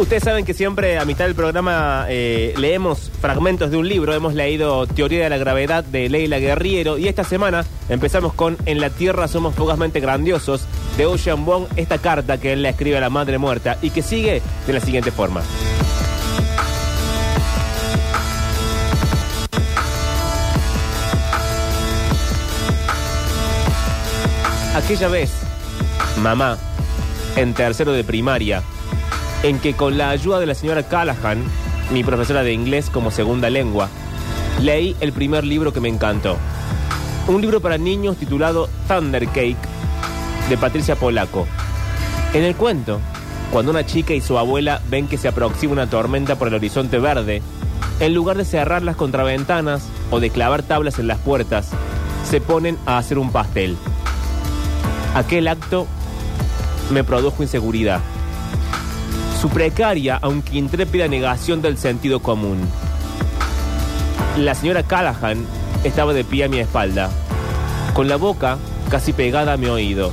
[0.00, 4.14] Ustedes saben que siempre a mitad del programa eh, leemos fragmentos de un libro.
[4.14, 8.80] Hemos leído Teoría de la Gravedad de Leila Guerriero y esta semana empezamos con En
[8.80, 10.64] la Tierra somos fugazmente grandiosos
[10.96, 14.00] de Ocean Wong, esta carta que él le escribe a la madre muerta y que
[14.00, 15.42] sigue de la siguiente forma.
[24.74, 25.30] Aquella vez,
[26.22, 26.56] mamá,
[27.36, 28.62] en tercero de primaria,
[29.42, 31.42] en que con la ayuda de la señora Callahan,
[31.92, 33.88] mi profesora de inglés como segunda lengua,
[34.60, 36.36] leí el primer libro que me encantó.
[37.26, 39.56] Un libro para niños titulado Thunder Cake
[40.48, 41.46] de Patricia Polaco.
[42.34, 43.00] En el cuento,
[43.52, 46.98] cuando una chica y su abuela ven que se aproxima una tormenta por el horizonte
[46.98, 47.42] verde,
[47.98, 51.70] en lugar de cerrar las contraventanas o de clavar tablas en las puertas,
[52.28, 53.76] se ponen a hacer un pastel.
[55.14, 55.86] Aquel acto
[56.90, 58.00] me produjo inseguridad.
[59.40, 62.58] Su precaria, aunque intrépida negación del sentido común.
[64.36, 65.46] La señora Callahan
[65.82, 67.08] estaba de pie a mi espalda,
[67.94, 68.58] con la boca
[68.90, 70.12] casi pegada a mi oído,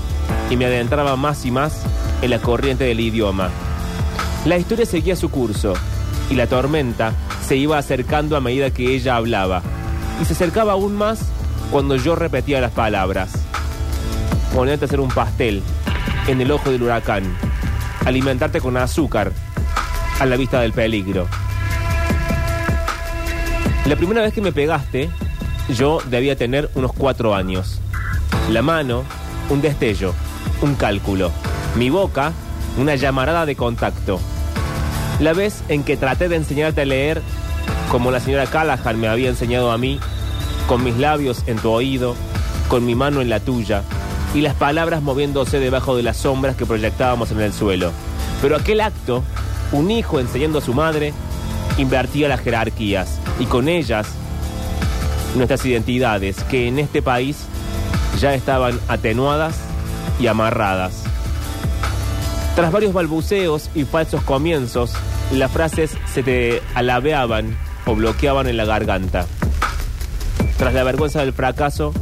[0.50, 1.82] y me adentraba más y más
[2.22, 3.50] en la corriente del idioma.
[4.46, 5.74] La historia seguía su curso,
[6.30, 7.12] y la tormenta
[7.46, 9.62] se iba acercando a medida que ella hablaba,
[10.22, 11.20] y se acercaba aún más
[11.70, 13.32] cuando yo repetía las palabras.
[14.54, 15.62] Ponerte a hacer un pastel
[16.28, 17.47] en el ojo del huracán.
[18.08, 19.34] Alimentarte con azúcar
[20.22, 21.28] a la vista del peligro.
[23.86, 25.10] La primera vez que me pegaste,
[25.76, 27.82] yo debía tener unos cuatro años.
[28.50, 29.04] La mano,
[29.50, 30.14] un destello,
[30.62, 31.34] un cálculo.
[31.76, 32.32] Mi boca,
[32.78, 34.22] una llamarada de contacto.
[35.20, 37.22] La vez en que traté de enseñarte a leer,
[37.92, 40.00] como la señora Callahan me había enseñado a mí,
[40.70, 42.16] con mis labios en tu oído,
[42.70, 43.84] con mi mano en la tuya,
[44.34, 47.92] y las palabras moviéndose debajo de las sombras que proyectábamos en el suelo.
[48.42, 49.24] Pero aquel acto,
[49.72, 51.14] un hijo enseñando a su madre,
[51.78, 54.08] invertía las jerarquías y con ellas
[55.36, 57.46] nuestras identidades que en este país
[58.20, 59.56] ya estaban atenuadas
[60.20, 61.04] y amarradas.
[62.56, 64.94] Tras varios balbuceos y falsos comienzos,
[65.32, 69.28] las frases se te alabeaban o bloqueaban en la garganta.
[70.58, 71.94] Tras la vergüenza del fracaso,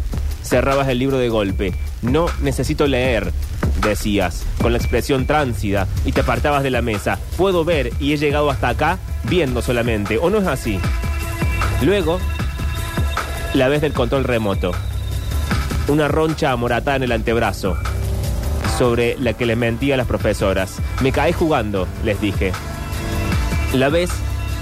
[0.43, 1.73] cerrabas el libro de golpe.
[2.05, 3.33] No necesito leer,
[3.81, 7.19] decías, con la expresión tránsida, y te apartabas de la mesa.
[7.37, 10.79] Puedo ver y he llegado hasta acá viendo solamente, ¿o no es así?
[11.81, 12.19] Luego,
[13.53, 14.71] la vez del control remoto.
[15.87, 17.75] Una roncha amoratada en el antebrazo,
[18.77, 20.77] sobre la que le mentía a las profesoras.
[21.01, 22.51] Me caí jugando, les dije.
[23.73, 24.09] La vez,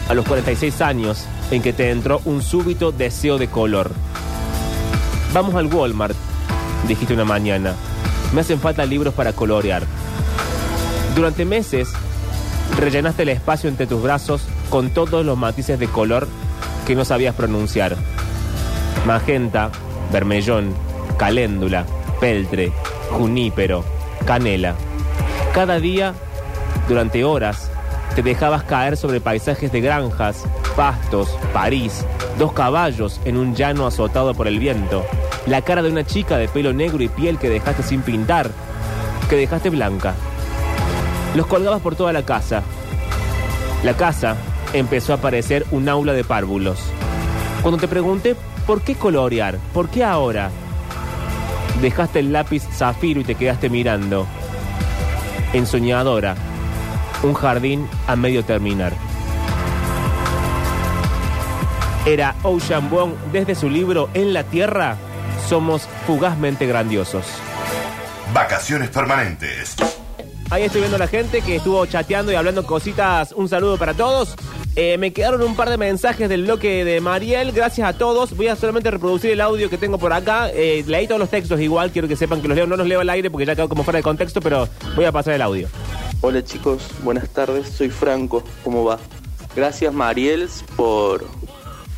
[0.09, 3.91] a los 46 años, en que te entró un súbito deseo de color.
[5.33, 6.12] Vamos al Walmart,
[6.87, 7.73] dijiste una mañana.
[8.33, 9.83] Me hacen falta libros para colorear.
[11.15, 11.89] Durante meses
[12.79, 16.27] rellenaste el espacio entre tus brazos con todos los matices de color
[16.87, 17.95] que no sabías pronunciar.
[19.05, 19.69] Magenta,
[20.11, 20.73] vermellón,
[21.17, 21.85] caléndula,
[22.19, 22.71] peltre,
[23.11, 23.83] junípero,
[24.25, 24.75] canela.
[25.53, 26.13] Cada día,
[26.87, 27.69] durante horas,
[28.15, 30.43] te dejabas caer sobre paisajes de granjas,
[30.75, 32.05] pastos, París,
[32.37, 35.05] dos caballos en un llano azotado por el viento,
[35.45, 38.51] la cara de una chica de pelo negro y piel que dejaste sin pintar,
[39.29, 40.15] que dejaste blanca.
[41.35, 42.63] Los colgabas por toda la casa.
[43.83, 44.37] La casa
[44.71, 46.79] empezó a parecer un aula de párvulos.
[47.61, 50.51] Cuando te pregunté por qué colorear, por qué ahora,
[51.81, 54.25] dejaste el lápiz zafiro y te quedaste mirando.
[55.53, 56.35] Ensoñadora,
[57.23, 58.93] un jardín a medio terminar.
[62.05, 64.97] Era Ocean Wong desde su libro En la Tierra,
[65.47, 67.25] somos fugazmente grandiosos.
[68.33, 69.75] Vacaciones permanentes.
[70.49, 73.31] Ahí estoy viendo a la gente que estuvo chateando y hablando cositas.
[73.31, 74.35] Un saludo para todos.
[74.75, 77.51] Eh, me quedaron un par de mensajes del bloque de Mariel.
[77.51, 78.35] Gracias a todos.
[78.35, 80.49] Voy a solamente reproducir el audio que tengo por acá.
[80.51, 81.91] Eh, leí todos los textos igual.
[81.91, 82.67] Quiero que sepan que los leo.
[82.67, 85.11] No los leo al aire porque ya quedó como fuera de contexto, pero voy a
[85.11, 85.67] pasar el audio.
[86.21, 87.67] Hola chicos, buenas tardes.
[87.69, 88.43] Soy Franco.
[88.63, 88.99] ¿Cómo va?
[89.55, 91.25] Gracias Mariel por,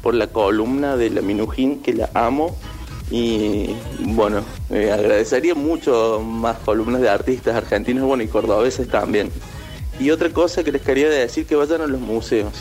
[0.01, 2.57] por la columna de la Minujín, que la amo.
[3.11, 9.31] Y bueno, eh, agradecería mucho más columnas de artistas argentinos bueno, y cordobeses también.
[9.99, 12.53] Y otra cosa que les quería decir, que vayan a los museos.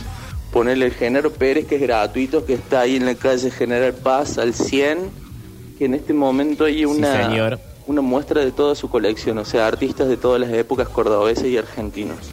[0.52, 4.38] Ponerle el Genaro Pérez, que es gratuito, que está ahí en la calle General Paz
[4.38, 5.10] al 100,
[5.78, 10.08] que en este momento hay una, una muestra de toda su colección, o sea, artistas
[10.08, 12.30] de todas las épocas cordobeses y argentinos.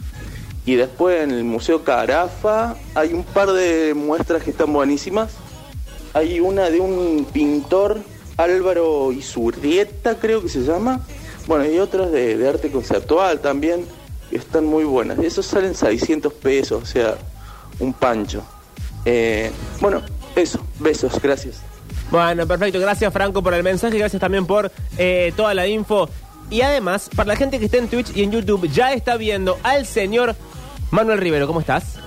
[0.64, 5.32] Y después en el Museo Carafa hay un par de muestras que están buenísimas.
[6.14, 8.00] Hay una de un pintor,
[8.36, 11.00] Álvaro Isurrieta creo que se llama.
[11.46, 13.86] Bueno, y otras de, arte conceptual también.
[14.30, 15.18] están muy buenas.
[15.18, 17.16] Esos salen 600 pesos, o sea,
[17.78, 18.42] un pancho.
[19.04, 19.50] Eh,
[19.80, 20.02] bueno,
[20.36, 21.60] eso, besos, gracias.
[22.10, 22.78] Bueno, perfecto.
[22.78, 23.98] Gracias, Franco, por el mensaje.
[23.98, 26.08] Gracias también por eh, toda la info.
[26.50, 29.58] Y además, para la gente que está en Twitch y en YouTube, ya está viendo
[29.62, 30.36] al señor
[30.90, 31.46] Manuel Rivero.
[31.46, 32.01] ¿Cómo estás?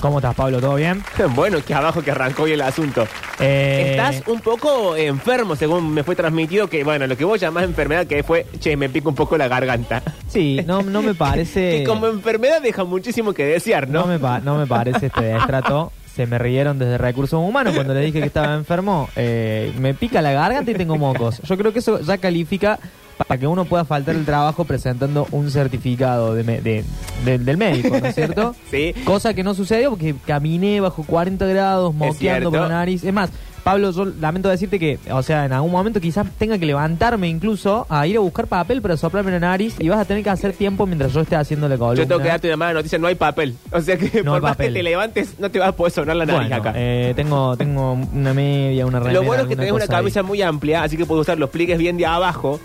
[0.00, 0.60] ¿Cómo estás, Pablo?
[0.60, 1.02] ¿Todo bien?
[1.34, 3.06] Bueno, que abajo que arrancó hoy el asunto.
[3.40, 7.64] Eh, Estás un poco enfermo, según me fue transmitido, que bueno, lo que vos llamás
[7.64, 10.02] enfermedad, que fue, che, me pica un poco la garganta.
[10.28, 11.78] Sí, no, no me parece...
[11.78, 14.00] Que como enfermedad deja muchísimo que desear, ¿no?
[14.02, 15.92] no, me pa- no me parece este destrato.
[16.16, 19.08] Se me rieron desde Recursos Humanos cuando le dije que estaba enfermo.
[19.16, 21.42] Eh, me pica la garganta y tengo mocos.
[21.42, 22.78] Yo creo que eso ya califica
[23.18, 26.84] para que uno pueda faltar el trabajo presentando un certificado de me- de-
[27.24, 28.54] de- del médico, ¿no es cierto?
[28.70, 28.94] Sí.
[29.04, 33.04] Cosa que no sucedió porque caminé bajo 40 grados, moqueando por la nariz.
[33.04, 33.30] Es más,
[33.66, 37.84] Pablo, yo lamento decirte que, o sea, en algún momento quizás tenga que levantarme incluso
[37.88, 40.52] a ir a buscar papel para soplarme la nariz y vas a tener que hacer
[40.52, 42.00] tiempo mientras yo esté haciendo la columna.
[42.00, 43.56] Yo tengo que darte una mala noticia, no hay papel.
[43.72, 44.68] O sea que No por más papel.
[44.68, 46.74] que te levantes, no te vas a poder sonar la nariz Bueno, acá.
[46.76, 49.18] eh, tengo, tengo una media, una remera.
[49.20, 49.88] Lo bueno es que tenés una ahí.
[49.90, 52.60] camisa muy amplia, así que puedes usar los pliegues bien de abajo.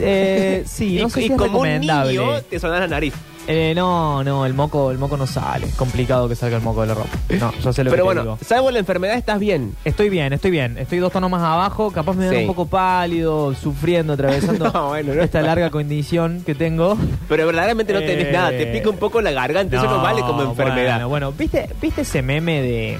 [0.00, 3.14] Eh, sí, no y sé y si es como un niño te sonás la nariz.
[3.48, 5.66] Eh, no, no, el moco, el moco no sale.
[5.66, 7.08] Es complicado que salga el moco de la ropa.
[7.40, 8.38] No, yo sé lo Pero que te bueno, digo.
[8.46, 9.74] salvo la enfermedad, estás bien.
[9.84, 10.78] Estoy bien, estoy bien.
[10.78, 12.44] Estoy dos tonos más abajo, capaz me veo Sí.
[12.46, 16.96] un poco pálido, sufriendo, atravesando No, bueno, no esta larga condición que tengo.
[17.28, 20.20] Pero verdaderamente no tenés Eh, nada, te pica un poco la garganta, eso no vale
[20.20, 20.94] como enfermedad.
[21.00, 22.98] Bueno, bueno, ¿viste, ¿viste ese meme de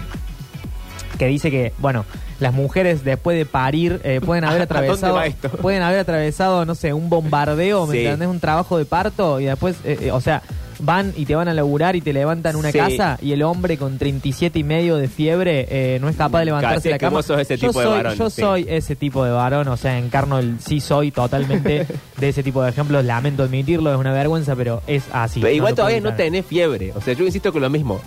[1.18, 2.04] que dice que, bueno,
[2.42, 5.20] las mujeres después de parir eh, pueden haber ¿A dónde atravesado
[5.62, 8.04] pueden haber atravesado, no sé, un bombardeo, ¿me Sí.
[8.04, 8.28] entendés?
[8.28, 10.42] Un trabajo de parto y después, eh, eh, o sea,
[10.82, 12.78] van y te van a laburar y te levantan una Sí.
[12.78, 16.44] casa y el hombre con 37 y medio de fiebre eh, no es capaz de
[16.46, 17.18] levantarse de la cama.
[17.18, 18.40] vos sos ese yo tipo de soy, varón, Yo sí.
[18.40, 21.86] soy ese tipo de varón, o sea, encarno el sí soy totalmente
[22.18, 23.04] de ese tipo de ejemplos.
[23.04, 25.40] Lamento admitirlo, es una vergüenza, pero es así.
[25.40, 26.92] Pero igual todavía no tenés fiebre.
[26.94, 28.00] O sea, yo insisto con lo mismo.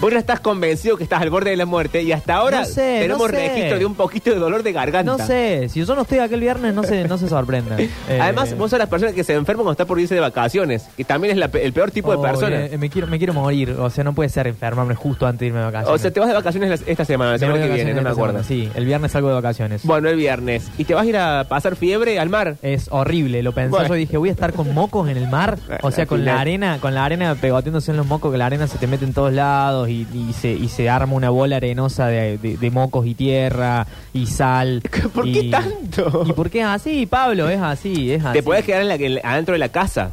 [0.00, 2.66] Vos no estás convencido que estás al borde de la muerte y hasta ahora No
[2.66, 3.48] sé, tenemos no sé.
[3.48, 5.16] registro de un poquito de dolor de garganta.
[5.16, 7.78] No sé, si yo no estoy aquel viernes, no se, no se sorprendan.
[8.08, 10.86] Eh, Además, vos sos las personas que se enferman cuando está por irse de vacaciones,
[10.96, 13.90] que también es la el peor tipo de eh, me, quiero, me quiero morir, o
[13.90, 15.94] sea, no puede ser enfermarme justo antes de irme de vacaciones.
[15.94, 17.74] O sea, te vas de vacaciones las- esta semana, la Me semana voy que de
[17.76, 18.42] viene, no me acuerdo.
[18.42, 19.84] semana, Sí, el viernes salgo de vacaciones.
[19.84, 20.70] Bueno, el viernes.
[20.78, 22.56] ¿Y te vas a ir a pasar fiebre al mar?
[22.62, 23.88] Es horrible, lo pensé Bueno.
[23.88, 26.78] yo dije, voy a estar con mocos en el mar, o sea, con la arena,
[26.80, 29.32] con la arena pegoteándose en los mocos, que la arena se te mete en todos
[29.32, 33.14] lados y, y se, y se arma una bola arenosa de, de- de mocos y
[33.14, 34.82] tierra y sal.
[35.14, 36.24] ¿Por y- qué tanto?
[36.26, 37.48] ¿Y por qué es así, Pablo?
[37.48, 38.38] Es así, es así.
[38.38, 40.10] Te podés quedar en la, la- adentro de la casa.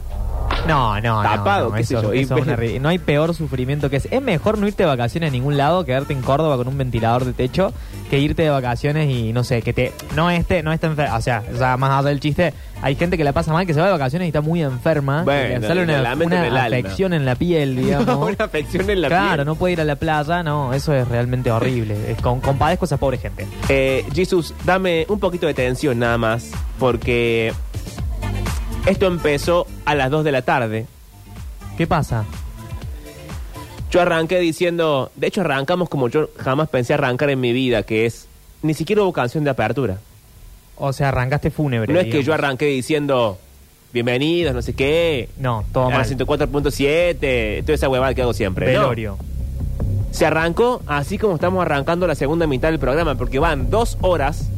[0.68, 2.90] No, no, no, Tapado, no, qué sé eso- yo, y- eso es una ri- no
[2.90, 4.08] hay peor sufrimiento que es.
[4.12, 7.26] Es mejor no irte de vacaciones a ningún lado, quedarte en Córdoba con un ventilador
[7.26, 7.74] de techo,
[8.10, 9.92] que irte de vacaciones y no sé, que te.
[10.16, 11.16] No esté, no esté enferma.
[11.18, 13.80] O sea, ya más allá del chiste, hay gente que la pasa mal, que se
[13.80, 15.24] va de vacaciones y está muy enferma.
[15.24, 16.78] Bueno, que le sale una, lamento en el una alma.
[16.78, 18.30] afección en la piel, digamos.
[18.30, 19.46] Una afección en la claro, piel.
[19.48, 21.96] no puede ir a la playa, no, eso es realmente horrible.
[22.12, 23.48] Es con, compadezco a esa pobre gente.
[23.70, 27.54] Eh, Jesus, dame un poquito de tensión nada más, porque
[28.86, 30.86] esto empezó a las 2 de la tarde.
[31.78, 32.26] ¿Qué pasa?
[33.92, 38.06] Yo arranqué diciendo, de hecho arrancamos como yo jamás pensé arrancar en mi vida, que
[38.06, 38.28] es,
[38.62, 39.98] ni siquiera hubo canción de apertura.
[40.78, 41.94] O sea, arrancaste fúnebre.
[41.94, 43.38] No es que yo arranqué diciendo,
[43.92, 46.06] bienvenidos, no sé qué, No, todo mal.
[46.06, 48.74] 104.7, toda esa huevada que hago siempre.
[48.74, 48.80] ¿no?
[48.80, 49.18] Velorio.
[50.12, 54.50] Se arrancó así como estamos arrancando la segunda mitad del programa, porque van dos horas,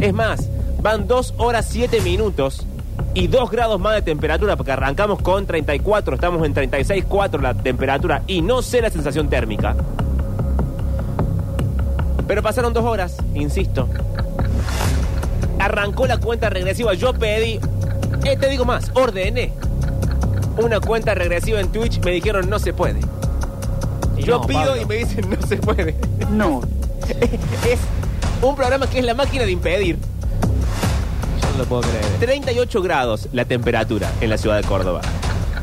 [0.00, 0.48] es más,
[0.80, 2.66] van dos horas siete minutos
[3.14, 8.22] y dos grados más de temperatura, porque arrancamos con 34, estamos en 36.4 la temperatura
[8.26, 9.74] y no sé la sensación térmica.
[12.26, 13.88] Pero pasaron dos horas, insisto.
[15.58, 17.58] Arrancó la cuenta regresiva, yo pedí,
[18.24, 19.52] eh, te digo más, ordené
[20.58, 23.00] una cuenta regresiva en Twitch, me dijeron no se puede.
[24.16, 24.82] Y Yo no, pido Pablo.
[24.82, 25.94] y me dicen no se puede.
[26.30, 26.60] No,
[27.10, 27.80] es
[28.42, 29.98] un programa que es la máquina de impedir.
[31.52, 32.04] No lo puedo creer.
[32.20, 35.00] 38 grados la temperatura en la ciudad de Córdoba.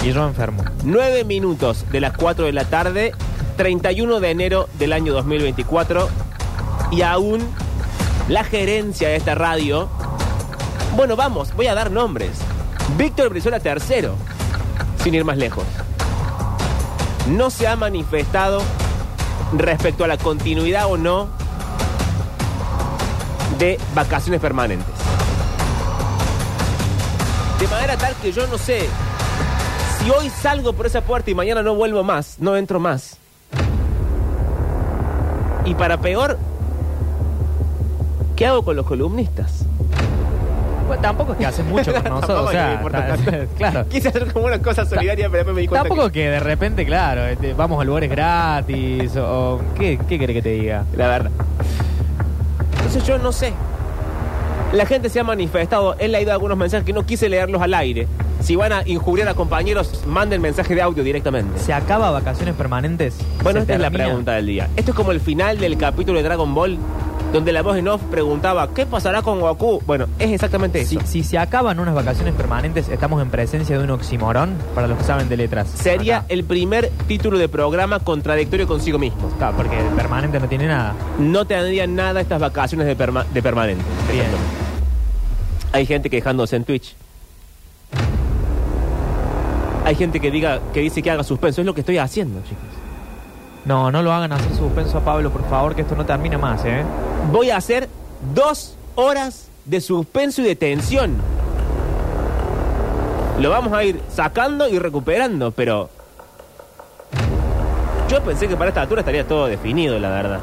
[0.04, 0.64] Y yo enfermo.
[0.84, 3.14] 9 minutos de las 4 de la tarde,
[3.58, 6.08] 31 de enero del año 2024.
[6.92, 7.42] Y aún
[8.30, 9.90] la gerencia de esta radio.
[10.96, 12.32] Bueno, vamos, voy a dar nombres.
[12.98, 14.16] Víctor Brizuela tercero,
[15.04, 15.66] sin ir más lejos.
[17.30, 18.62] No se ha manifestado
[19.54, 21.30] respecto a la continuidad o no
[23.60, 24.97] de vacaciones permanentes.
[27.60, 28.82] De manera tal que yo no sé
[30.00, 33.18] si hoy salgo por esa puerta y mañana no vuelvo más, no entro más.
[35.66, 36.38] Y para peor,
[38.36, 39.66] ¿qué hago con los columnistas?
[40.86, 42.48] Bueno, tampoco es que haces mucho con nosotros.
[42.48, 43.18] O sea, ta-
[43.58, 43.90] claro.
[43.90, 46.86] Quise hacer como una cosa solidaria, pero después me di cuenta Tampoco que de repente,
[46.86, 50.86] claro, este, vamos a lugares gratis o, o- ¿qué, ¿qué querés que te diga?
[50.96, 51.32] La verdad.
[52.78, 53.52] Entonces yo no sé.
[54.74, 58.06] La gente se ha manifestado, he leído algunos mensajes que no quise leerlos al aire.
[58.42, 61.58] Si van a injuriar a compañeros, manden mensaje de audio directamente.
[61.58, 63.16] ¿Se acaba vacaciones permanentes?
[63.44, 64.70] Bueno, ¿Se esta es la pregunta del día.
[64.76, 66.78] Esto es como el final del capítulo de Dragon Ball,
[67.34, 69.82] donde la voz en off preguntaba, ¿qué pasará con Goku?
[69.86, 71.00] Bueno, es exactamente eso.
[71.02, 74.98] Si, si se acaban unas vacaciones permanentes, estamos en presencia de un oximorón, para los
[74.98, 75.68] que saben de letras.
[75.70, 76.26] Sería Acá.
[76.30, 79.30] el primer título de programa contradictorio consigo mismo.
[79.38, 80.94] Claro, porque el permanente no tiene nada.
[81.20, 83.84] No tendrían nada estas vacaciones de, perma- de permanente.
[84.12, 84.26] Bien.
[85.74, 86.96] Hay gente quejándose en Twitch.
[89.86, 91.62] Hay gente que diga que dice que haga suspenso.
[91.62, 92.64] Es lo que estoy haciendo, chicos.
[93.68, 96.64] No, no lo hagan hacer suspenso a Pablo, por favor, que esto no termina más,
[96.64, 96.86] ¿eh?
[97.34, 97.90] Voy a hacer
[98.34, 101.18] dos horas de suspenso y de tensión.
[103.42, 105.90] Lo vamos a ir sacando y recuperando, pero...
[108.08, 110.40] Yo pensé que para esta altura estaría todo definido, la verdad.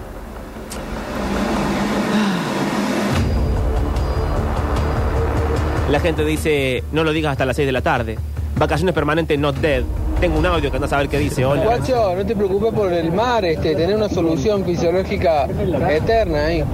[5.90, 8.18] La gente dice, no lo digas hasta las 6 de la tarde.
[8.58, 9.82] Vacaciones permanentes not dead.
[10.24, 11.44] Tengo un audio que anda a saber qué dice.
[11.44, 11.64] Hola.
[11.64, 15.44] Guacho, no te preocupes por el mar, este, tener una solución fisiológica
[15.90, 16.64] eterna ahí.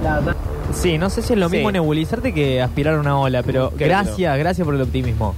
[0.73, 1.57] Sí, no sé si es lo Sí.
[1.57, 5.35] mismo nebulizarte que aspirar a una ola, pero Qué gracias, gracias por el optimismo.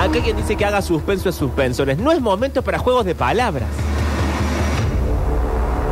[0.00, 1.96] Acá hay quien dice que haga suspenso de suspensores.
[1.96, 3.68] No es momento para juegos de palabras.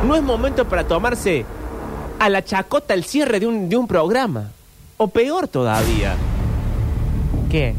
[0.04, 1.46] No es momento para tomarse
[2.18, 4.50] a la chacota el cierre de un, de un programa.
[4.96, 6.16] O peor todavía.
[7.48, 7.76] ¿Qué?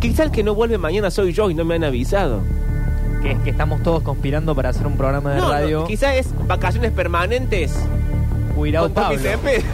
[0.00, 2.40] Quizá el que no vuelve mañana soy yo y no me han avisado.
[3.22, 5.84] Que es que estamos todos conspirando para hacer un programa de No, no, radio.
[5.86, 7.74] quizá es vacaciones permanentes
[8.54, 9.30] Cuidado, con Tommy Pablo.
[9.30, 9.64] Cepeda,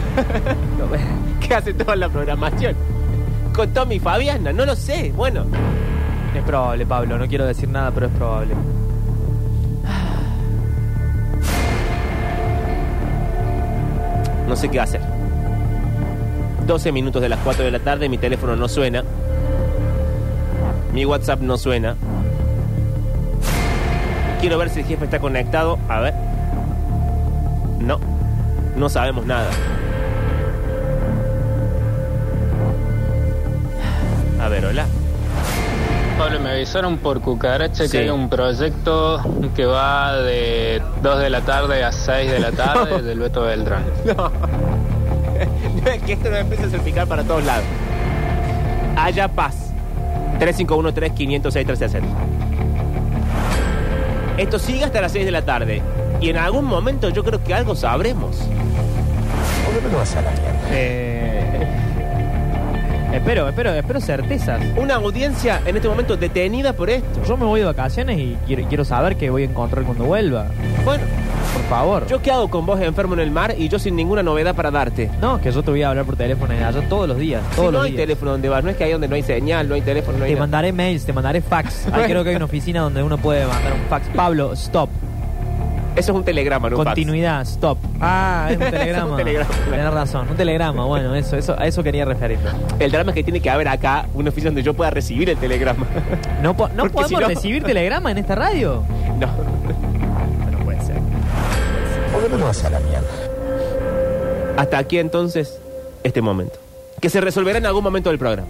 [1.47, 2.75] que hace toda la programación.
[3.53, 5.11] Con Tommy Fabiana, no lo sé.
[5.15, 5.45] Bueno,
[6.35, 8.55] Es probable, Pablo, no quiero decir nada, pero es probable.
[14.47, 15.01] No sé qué hacer.
[16.67, 19.03] 12 minutos de las 4 de la tarde, mi teléfono no suena.
[20.93, 21.95] Mi WhatsApp no suena.
[24.39, 25.79] Quiero ver si el jefe está conectado.
[25.89, 26.13] A ver.
[27.79, 27.99] No.
[28.75, 29.49] No sabemos nada.
[34.41, 34.85] A ver, hola.
[36.17, 37.91] Pablo, me avisaron por cucaracha Sí.
[37.91, 39.19] que hay un proyecto
[39.55, 43.83] que va de 2 de la tarde a 6 de la tarde del Beto Beltrán.
[44.05, 44.31] No.
[46.05, 47.65] que esto no empiece a salpicar para todos lados.
[48.95, 49.62] Haya paz.
[50.39, 52.03] 351-3506-360.
[54.37, 55.81] Esto sigue hasta las 6 de la tarde.
[56.19, 58.37] Y en algún momento yo creo que algo sabremos.
[60.71, 61.67] Eh,
[63.13, 64.61] espero, espero, espero certezas.
[64.77, 67.23] Una audiencia en este momento detenida por esto.
[67.27, 70.47] Yo me voy de vacaciones y quiero, quiero saber qué voy a encontrar cuando vuelva.
[70.83, 71.03] Bueno,
[71.53, 72.07] Por favor.
[72.07, 74.71] yo qué hago con vos enfermo en el mar y yo sin ninguna novedad para
[74.71, 75.09] darte.
[75.21, 77.41] No, que yo te voy a hablar por teléfono allá todos los días.
[77.51, 78.01] Si Todos no los hay días.
[78.03, 80.23] teléfono donde vas, no es que hay donde no hay señal, no hay teléfono, no
[80.25, 80.43] hay Te nada.
[80.43, 81.87] mandaré mails, te mandaré fax.
[81.91, 84.07] Ahí creo que hay una oficina donde uno puede mandar un fax.
[84.15, 84.89] Pablo, stop.
[85.95, 86.87] Eso es un telegrama, no fax.
[86.87, 87.77] Continuidad, stop.
[88.01, 88.77] Ah, es un Es un
[89.15, 89.17] telegrama.
[89.69, 90.85] Tenés razón, un telegrama.
[90.85, 92.49] Bueno, eso, eso, a eso quería referirme.
[92.79, 95.37] El drama es que tiene que haber acá una oficina donde yo pueda recibir el
[95.37, 95.85] telegrama.
[96.41, 98.81] ¿No, po- no podemos si no- recibir telegrama en esta radio?
[99.19, 99.27] No.
[99.27, 99.52] No.
[104.57, 105.59] Hasta aquí entonces
[106.03, 106.59] este momento.
[107.01, 108.47] Que se resolverá en algún momento del programa.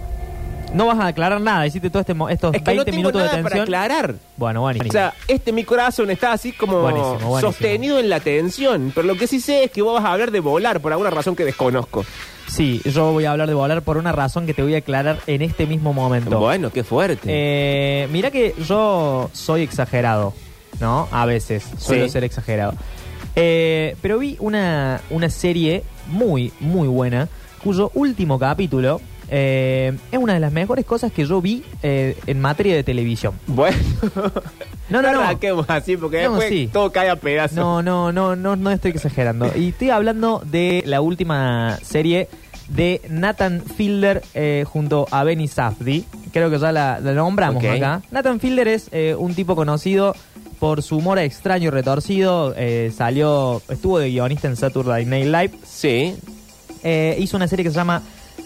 [0.72, 3.22] No vas a aclarar nada, hiciste todo este, estos Es que 20 no tengo minutos
[3.22, 3.62] de nada para tensión.
[3.62, 4.14] aclarar.
[4.36, 4.84] Bueno, bueno.
[4.88, 7.40] O sea, este mi corazón está así como Buenísimo, buenísimo.
[7.40, 8.90] sostenido en la tensión.
[8.94, 11.10] Pero lo que sí sé es que vos vas a hablar de volar por alguna
[11.10, 12.04] razón que desconozco.
[12.48, 15.18] Sí, yo voy a hablar de volar por una razón que te voy a aclarar
[15.28, 16.38] en este mismo momento.
[16.40, 17.22] Bueno, qué fuerte.
[17.28, 20.34] Eh, mira que yo soy exagerado,
[20.80, 21.08] ¿no?
[21.12, 22.10] A veces suelo Sí.
[22.10, 22.74] ser exagerado.
[23.36, 27.28] Eh, pero vi una, una serie muy, muy buena,
[27.62, 29.00] cuyo último capítulo
[29.30, 33.34] eh, es una de las mejores cosas que yo vi eh, en materia de televisión.
[33.46, 33.76] Bueno.
[34.90, 35.64] No, no, no.
[35.68, 36.68] así porque No, después sí.
[36.72, 37.56] todo cae a pedazos.
[37.56, 39.50] No, no, no, no, no estoy exagerando.
[39.56, 42.28] Y estoy hablando de la última serie
[42.68, 46.04] de Nathan Fielder eh, junto a Benny Safdie.
[46.32, 48.02] Creo que ya la, la nombramos acá.
[48.10, 50.14] Nathan Fielder es eh, un tipo conocido
[50.58, 52.54] por su humor extraño y retorcido.
[52.56, 55.50] Eh, salió, estuvo de guionista en Saturday Night Live.
[55.64, 56.14] Sí.
[56.82, 58.02] Eh, hizo una serie que se llama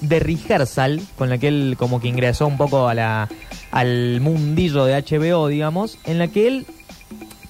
[0.07, 3.29] The Rehearsal, con la que él como que ingresó un poco a la,
[3.71, 6.67] al mundillo de HBO, digamos, en la que él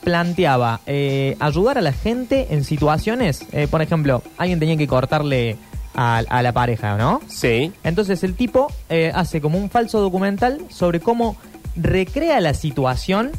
[0.03, 5.57] planteaba eh, ayudar a la gente en situaciones, por ejemplo, alguien tenía que cortarle
[5.95, 7.21] a, a la pareja, ¿no?
[7.29, 7.73] Sí.
[7.85, 8.69] Entonces el tipo
[9.13, 11.37] hace como un falso documental sobre cómo
[11.81, 13.31] recrea la situación.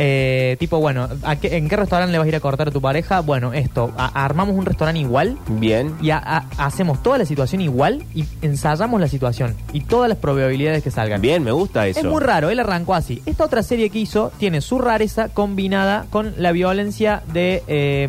[0.00, 2.70] Eh, tipo, bueno, ¿a qué- ¿en qué restaurante le vas a ir a cortar a
[2.70, 3.20] tu pareja?
[3.20, 5.94] Bueno, esto, a- armamos un restaurante igual Bien.
[6.00, 10.18] y a- a- hacemos toda la situación igual y ensayamos la situación y todas las
[10.18, 11.20] probabilidades que salgan.
[11.20, 11.98] Bien, me gusta eso.
[12.00, 13.22] Es muy raro, él arrancó así.
[13.26, 18.08] Esta otra serie que hizo tiene su rareza combinada con la violencia de, eh,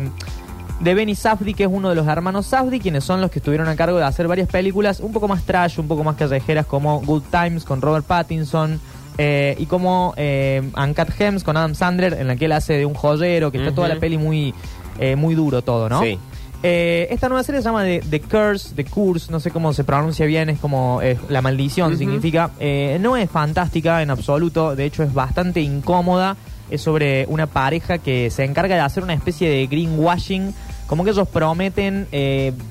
[0.80, 3.68] de Benny Safdie, que es uno de los hermanos Safdie, quienes son los que estuvieron
[3.68, 7.00] a cargo de hacer varias películas un poco más trash, un poco más callejeras, como
[7.00, 8.80] Good Times con Robert Pattinson.
[9.18, 12.86] Eh, y como eh, Uncut Gems con Adam Sandler, en la que él hace de
[12.86, 14.54] un joyero, que está toda la peli muy,
[14.98, 16.02] eh, muy duro todo, ¿no?
[16.02, 16.18] Sí.
[16.62, 19.82] Eh, esta nueva serie se llama The, The Curse, The Curse, no sé cómo se
[19.82, 22.50] pronuncia bien, es como eh, la maldición significa.
[22.60, 26.36] Eh, no es fantástica en absoluto, de hecho es bastante incómoda.
[26.70, 30.54] Es sobre una pareja que se encarga de hacer una especie de greenwashing,
[30.86, 32.06] como que ellos prometen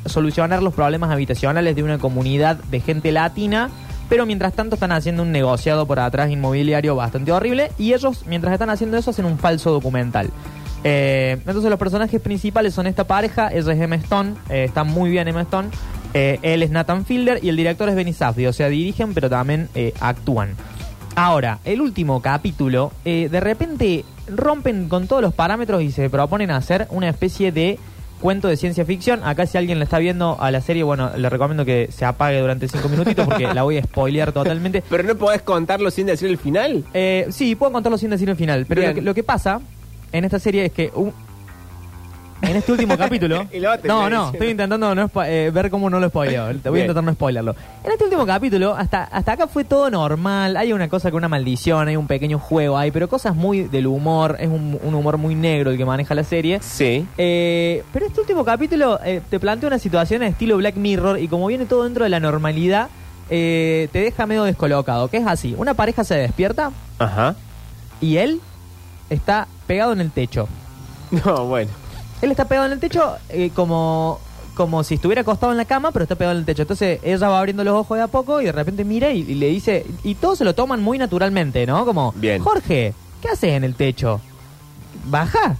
[0.05, 3.69] solucionar los problemas habitacionales de una comunidad de gente latina.
[4.09, 8.53] Pero mientras tanto están haciendo un negociado por atrás inmobiliario bastante horrible y ellos, mientras
[8.53, 10.31] están haciendo eso, hacen un falso documental.
[10.83, 15.09] Eh, entonces los personajes principales son esta pareja, ella es Emma Stone, eh, está muy
[15.09, 15.69] bien Emma Stone,
[16.13, 19.29] eh, él es Nathan Fielder y el director es Benny Safdie, o sea, dirigen pero
[19.29, 20.55] también eh, actúan.
[21.15, 26.87] Ahora, el último capítulo, de repente rompen con todos los parámetros y se proponen hacer
[26.91, 27.77] una especie de
[28.21, 29.23] cuento de ciencia ficción.
[29.23, 32.39] Acá si alguien le está viendo a la serie, bueno, le recomiendo que se apague
[32.39, 34.83] durante cinco minutitos porque la voy a spoilear totalmente.
[34.89, 36.83] Pero no podés contarlo sin decir el final.
[36.93, 39.61] Eh, sí, puedo contarlo sin decir el final, pero lo que, lo que pasa
[40.11, 41.13] en esta serie es que un-
[42.41, 43.47] en este último capítulo...
[43.53, 46.55] Y no, no, estoy intentando no eh, ver cómo no lo spoileo.
[46.59, 47.55] Te voy a intentar no spoilerlo.
[47.83, 50.55] En este último capítulo, hasta, hasta acá fue todo normal.
[50.57, 53.87] Hay una cosa con una maldición, hay un pequeño juego ahí, pero cosas muy del
[53.87, 54.37] humor.
[54.39, 56.59] Es un, un humor muy negro el que maneja la serie.
[56.61, 57.05] Sí.
[57.17, 61.27] Eh, pero este último capítulo eh, te plantea una situación en estilo Black Mirror y
[61.27, 62.89] como viene todo dentro de la normalidad,
[63.29, 65.07] eh, te deja medio descolocado.
[65.07, 67.35] Que es así, una pareja se despierta Ajá.
[68.01, 68.41] y él
[69.09, 70.47] está pegado en el techo.
[71.25, 71.71] No, bueno.
[72.21, 74.19] Él está pegado en el techo eh, como,
[74.55, 76.63] como si estuviera acostado en la cama, pero está pegado en el techo.
[76.63, 79.35] Entonces ella va abriendo los ojos de a poco y de repente mira y, y
[79.35, 81.85] le dice, y todos se lo toman muy naturalmente, ¿no?
[81.85, 82.41] Como, Bien.
[82.41, 84.19] Jorge, ¿qué haces en el techo?
[85.05, 85.55] Baja.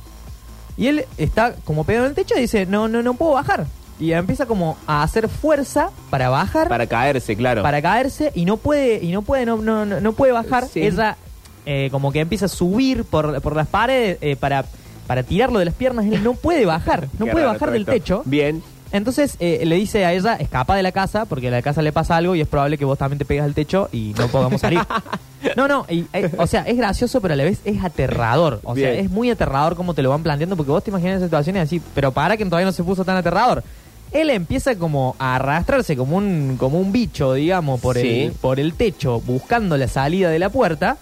[0.78, 3.65] Y él está como pegado en el techo y dice, no, no, no puedo bajar.
[4.00, 7.63] Y empieza como a hacer fuerza para bajar Para caerse, claro.
[7.63, 10.82] para caerse y no puede y no puede no, no, no, no puede bajar Sí.
[10.84, 11.17] ella
[11.65, 14.63] eh, como que empieza a subir por, por las paredes eh, para
[15.10, 17.84] para tirarlo de las piernas él no puede bajar no Qué puede raro bajar del
[17.86, 18.62] techo Bien.
[18.91, 21.91] entonces eh, le dice a ella escapa de la casa porque a la casa le
[21.91, 24.62] pasa algo y es probable que vos también te pegas al techo y no podamos
[24.62, 24.80] salir
[25.58, 28.76] no no y, eh, o sea es gracioso pero a la vez es aterrador o
[28.76, 29.04] sea Bien.
[29.06, 32.12] es muy aterrador como te lo van planteando porque vos te imaginas situaciones así pero
[32.12, 33.63] para que todavía no se puso tan aterrador
[34.12, 38.24] él empieza como a arrastrarse como un como un bicho digamos por Sí.
[38.26, 40.98] el por el techo buscando la salida de la puerta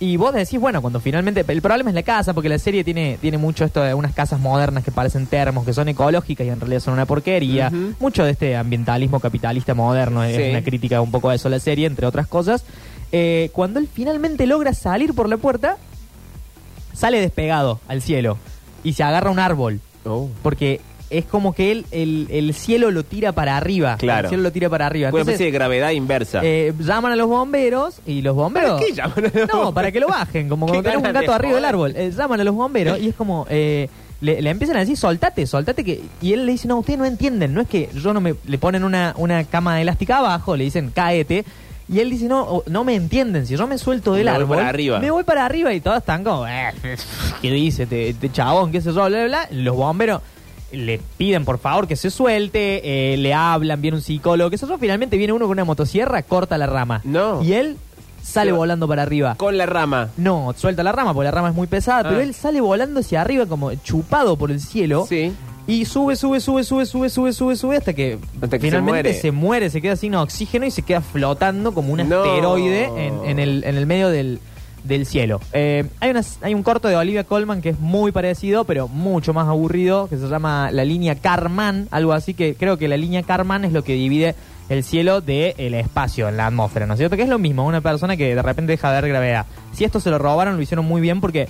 [0.00, 1.44] y vos decís, bueno, cuando finalmente.
[1.48, 4.38] El problema es la casa, porque la serie tiene, tiene mucho esto de unas casas
[4.38, 7.70] modernas que parecen termos, que son ecológicas y en realidad son una porquería.
[7.98, 11.86] Mucho de este ambientalismo capitalista moderno es una crítica un poco a eso la serie,
[11.86, 12.64] entre otras cosas.
[13.10, 15.78] Eh, cuando él finalmente logra salir por la puerta,
[16.92, 18.38] sale despegado al cielo
[18.84, 19.80] y se agarra a un árbol.
[20.04, 20.28] Oh.
[20.42, 20.80] Porque
[21.10, 23.96] es como que él, el, el cielo lo tira para arriba.
[23.98, 24.26] Claro.
[24.26, 25.08] El cielo lo tira para arriba.
[25.08, 26.40] Una Entonces, especie de gravedad inversa.
[26.42, 28.72] eh, llaman a los bomberos y los bomberos.
[28.80, 31.12] ¿Para qué llaman a los No, para que lo bajen, como cuando tenés un de
[31.12, 31.94] gato arriba del árbol.
[31.96, 33.46] Eh, llaman a los bomberos y es como.
[33.48, 33.88] eh,
[34.20, 36.02] le, le empiezan a decir, soltate, soltate que.
[36.20, 38.34] Y él le dice, no, ustedes no entienden, no es que yo no me.
[38.46, 41.44] Le ponen una, una cama elástica abajo, le dicen, cáete.
[41.90, 44.56] Y él dice, no, no me entienden, si yo me suelto del Me voy árbol.
[44.58, 44.98] para arriba.
[44.98, 46.68] Me voy para arriba y todos están como, "Eh,
[47.40, 48.70] ¿qué dice este, este chabón?
[48.72, 49.06] ¿Qué sé yo?
[49.06, 49.48] Bla, bla, bla.
[49.52, 50.20] Los bomberos
[50.72, 54.78] le piden por favor que se suelte, eh, le hablan, viene un psicólogo, que yo.
[54.78, 57.00] Finalmente viene uno con una motosierra, corta la rama.
[57.04, 57.42] No.
[57.42, 57.76] Y él
[58.22, 59.34] sale volando para arriba.
[59.36, 60.10] Con la rama.
[60.18, 62.08] No, suelta la rama porque la rama es muy pesada, Ah.
[62.08, 65.06] pero él sale volando hacia arriba como chupado por el cielo.
[65.08, 65.32] Sí.
[65.66, 69.02] Y sube, sube, sube, sube, sube, sube, sube, sube hasta que, Hasta que se finalmente
[69.10, 69.14] muere.
[69.20, 69.70] se muere.
[69.70, 72.22] se queda sin oxígeno y se queda flotando como un No.
[72.22, 74.40] asteroide en, en el, en el medio del,
[74.84, 75.40] del cielo.
[75.52, 79.32] Eh, hay, una, hay un corto de Olivia Colman que es muy parecido, pero mucho
[79.32, 83.22] más aburrido, que se llama la línea Karman, algo así que creo que la línea
[83.22, 84.34] Karman es lo que divide
[84.68, 87.16] el cielo del espacio, en la atmósfera, ¿no es cierto?
[87.16, 89.46] Que es lo mismo, una persona que de repente deja de ver gravedad.
[89.72, 91.48] Si esto se lo robaron, lo hicieron muy bien porque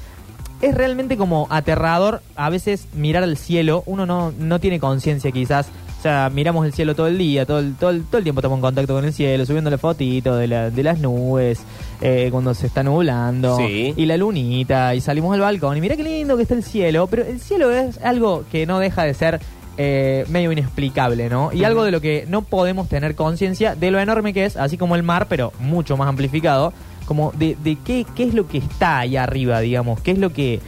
[0.60, 3.82] es realmente como aterrador a veces mirar al cielo.
[3.86, 5.68] Uno no, no tiene conciencia quizás.
[5.98, 8.38] O sea, miramos el cielo todo el día, todo el, todo el, todo el tiempo
[8.40, 11.60] estamos en contacto con el cielo, subiendo la fotito de, la- de las nubes,
[12.00, 13.94] eh, cuando se está nublando, Sí.
[13.96, 17.08] y la lunita, y salimos al balcón, y mira qué lindo que está el cielo,
[17.08, 19.40] pero el cielo es algo que no deja de ser
[19.76, 21.52] eh, medio inexplicable, ¿no?
[21.52, 24.76] Y algo de lo que no podemos tener conciencia de lo enorme que es, así
[24.76, 26.72] como el mar, pero mucho más amplificado,
[27.06, 30.32] como de, de qué, qué es lo que está ahí arriba, digamos, qué es lo
[30.32, 30.60] que...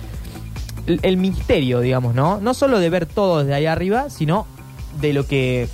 [0.86, 2.40] El, el misterio, digamos, ¿no?
[2.40, 4.46] No solo de ver todo desde ahí arriba, sino
[5.00, 5.68] de lo que...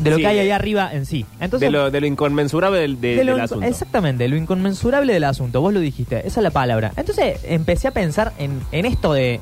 [0.00, 1.24] De lo Sí, que hay ahí arriba en sí.
[1.40, 3.66] Entonces, de, lo, de lo inconmensurable del, de- de lo del asunto.
[3.66, 5.62] Exactamente, lo inconmensurable del asunto.
[5.62, 6.92] Vos lo dijiste, esa es la palabra.
[6.96, 9.40] Entonces empecé a pensar en, en esto de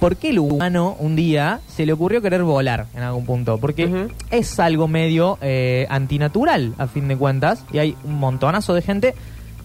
[0.00, 3.58] por qué el humano un día se le ocurrió querer volar en algún punto.
[3.58, 7.64] Porque es algo medio eh, antinatural, a fin de cuentas.
[7.72, 9.14] Y hay un montonazo de gente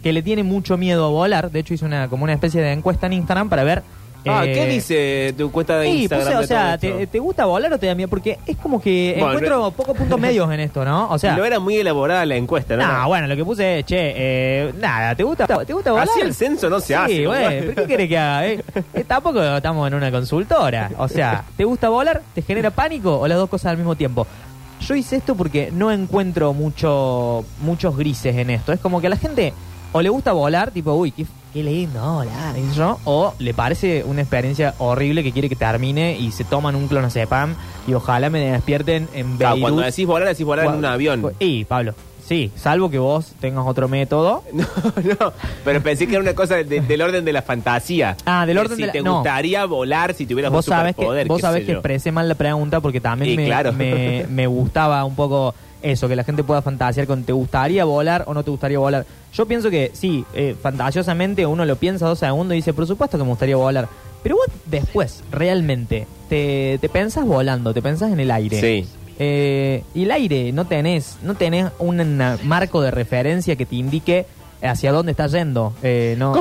[0.03, 1.49] que le tiene mucho miedo a volar.
[1.49, 3.81] De hecho, hice una, como una especie de encuesta en Instagram para ver.
[4.25, 6.27] Ah, eh, ¿qué dice tu cuenta de Sí, Instagram?
[6.27, 7.11] puse, o de sea, todo te, esto?
[7.13, 8.09] te gusta volar o te da miedo?
[8.09, 11.09] Porque es como que Bueno, encuentro pocos puntos medios en esto, ¿no?
[11.09, 12.85] O sea, no era muy elaborada la encuesta, ¿no?
[12.85, 16.07] no, bueno, lo que puse es, che, eh, nada, ¿te gusta, ¿te gusta volar?
[16.09, 17.25] Así el censo no se sí, hace.
[17.25, 17.61] güey, compadre.
[17.61, 18.47] ¿pero qué querés que haga?
[18.47, 18.63] eh?
[18.93, 20.91] Eh, tampoco estamos en una consultora.
[20.97, 22.21] O sea, ¿te gusta volar?
[22.35, 23.17] ¿Te genera pánico?
[23.19, 24.27] ¿O las dos cosas al mismo tiempo?
[24.81, 28.73] Yo hice esto porque no encuentro mucho, muchos grises en esto.
[28.73, 29.53] Es como que a la gente
[29.91, 34.03] o le gusta volar, tipo, uy, qué, qué lindo volar, y yo, o le parece
[34.03, 37.55] una experiencia horrible que quiere que termine y se toman un clonazepam
[37.87, 39.61] y ojalá me despierten en Claro, Beirut.
[39.61, 41.31] cuando decís volar, decís volar en un avión.
[41.39, 44.43] Y, Pablo, sí, salvo que vos tengas otro método.
[44.53, 44.65] No,
[45.19, 45.33] no,
[45.65, 48.15] pero pensé que era una cosa de- del orden de la fantasía.
[48.25, 49.15] Ah, del orden si de la- te no.
[49.15, 52.11] gustaría volar si tuvieras Vos un sabés que, superpoder, vos qué sabés sé que expresé
[52.11, 53.73] mal la pregunta porque también claro.
[53.73, 58.23] me, me gustaba un poco eso, que la gente pueda fantasear con te gustaría volar
[58.27, 59.05] o no te gustaría volar.
[59.33, 63.17] Yo pienso que sí, eh, fantasiosamente uno lo piensa dos segundos y dice, por supuesto
[63.17, 63.87] que me gustaría volar.
[64.23, 68.59] Pero vos después, realmente, te, te pensás volando, te pensás en el aire.
[68.59, 68.87] Sí.
[69.21, 74.25] Eh, y el aire, no tenés, no tenés un marco de referencia que te indique
[74.61, 75.73] hacia dónde estás yendo.
[75.83, 76.33] Eh, no,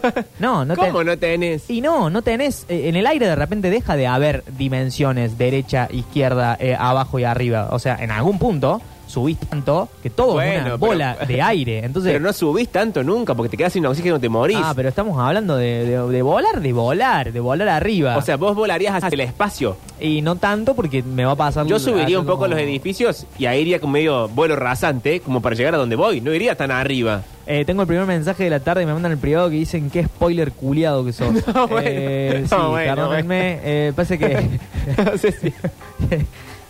[0.38, 1.68] no, no ¿Cómo no tenés?
[1.70, 2.64] y no, no tenés.
[2.68, 7.24] eh, en el aire de repente deja de haber dimensiones derecha, izquierda, eh, abajo y
[7.24, 7.68] arriba.
[7.70, 8.80] O sea, en algún punto
[9.16, 11.78] subís tanto que todo es Bueno, una pero- bola de aire.
[11.84, 12.12] Entonces.
[12.12, 14.58] Pero no subís tanto nunca porque te quedas sin oxígeno, te morís.
[14.62, 18.16] Ah, pero estamos hablando de, de- de volar, de volar, de volar arriba.
[18.18, 19.76] O sea, vos volarías hacia el espacio.
[19.98, 21.64] y no tanto porque me va a pasar.
[21.66, 25.56] Yo subiría un poco los edificios y ahí iría con medio vuelo rasante como para
[25.56, 26.20] llegar a donde voy.
[26.20, 27.22] No iría tan arriba.
[27.46, 29.88] Eh, tengo el primer mensaje de la tarde y me mandan el privado que dicen
[29.88, 31.28] qué spoiler culiado que sos.
[31.54, 33.60] No, bueno, Eh, no, sí, bueno, perdónenme.
[33.62, 34.58] Eh, parece que.
[35.04, 35.54] No sé si-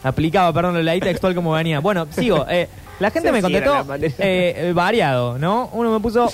[0.06, 1.80] Aplicaba, perdón, lo leí textual como venía.
[1.80, 2.46] Bueno, sigo.
[2.48, 2.68] Eh,
[3.00, 5.68] la gente me contestó la eh, eh, variado, ¿no?
[5.72, 6.32] Uno me puso,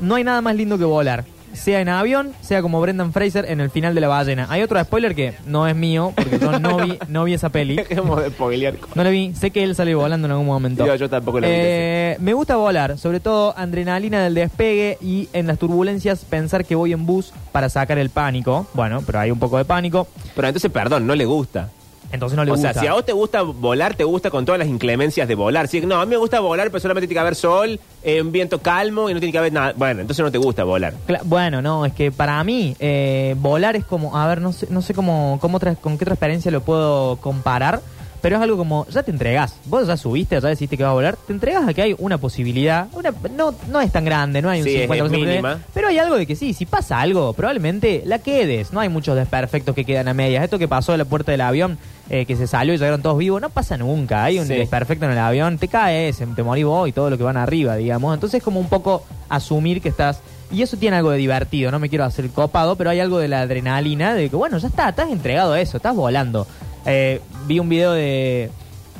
[0.00, 1.24] no hay nada más lindo que volar.
[1.52, 4.46] Sea en avión, sea como Brendan Fraser en el final de La Ballena.
[4.48, 7.76] Hay otro spoiler que no es mío, porque yo no vi, no vi esa peli.
[7.76, 8.74] Dejemos de spoilear.
[8.94, 10.96] No la vi, sé que él sale volando en algún momento.
[10.96, 11.52] Yo tampoco la vi.
[11.54, 16.74] Eh, me gusta volar, sobre todo adrenalina del despegue y en las turbulencias pensar que
[16.74, 18.66] voy en bus para sacar el pánico.
[18.72, 21.68] Bueno, pero hay un poco de pánico, Pero entonces, perdón, no le gusta.
[22.12, 22.72] Entonces no le o gusta.
[22.72, 25.66] sea, si a vos te gusta volar, te gusta con todas las inclemencias de volar.
[25.68, 28.30] Si, no, a mí me gusta volar, pero solamente tiene que haber sol, eh, un
[28.32, 29.72] viento calmo y no tiene que haber nada.
[29.76, 30.94] Bueno, entonces no te gusta volar.
[31.08, 34.66] Cla- Bueno, no, es que para mí eh, volar es como, a ver, no sé,
[34.70, 37.80] no sé cómo, cómo con qué transparencia lo puedo comparar,
[38.22, 40.94] pero es algo como, ya te entregás, vos ya subiste, ya decidiste que vas a
[40.94, 44.48] volar, te entregas a que hay una posibilidad, una, no, no es tan grande, no
[44.48, 45.40] hay un Sí, es- 50% es de mínima.
[45.50, 48.88] posibilidad, pero hay algo de que sí, si pasa algo, probablemente la quedes, no hay
[48.88, 51.78] muchos desperfectos que quedan a medias, esto que pasó en la puerta del avión,
[52.10, 54.54] eh, que se salió y llegaron todos vivos, no pasa nunca, hay un Sí.
[54.54, 57.76] desperfecto en el avión, te caes, te morís vos y todo lo que van arriba,
[57.76, 60.20] digamos, entonces es como un poco asumir que estás
[60.52, 63.26] y eso tiene algo de divertido, no me quiero hacer copado, pero hay algo de
[63.28, 66.46] la adrenalina, de que bueno, ya está, estás entregado a eso, estás volando.
[66.86, 68.50] Eh, vi un video de,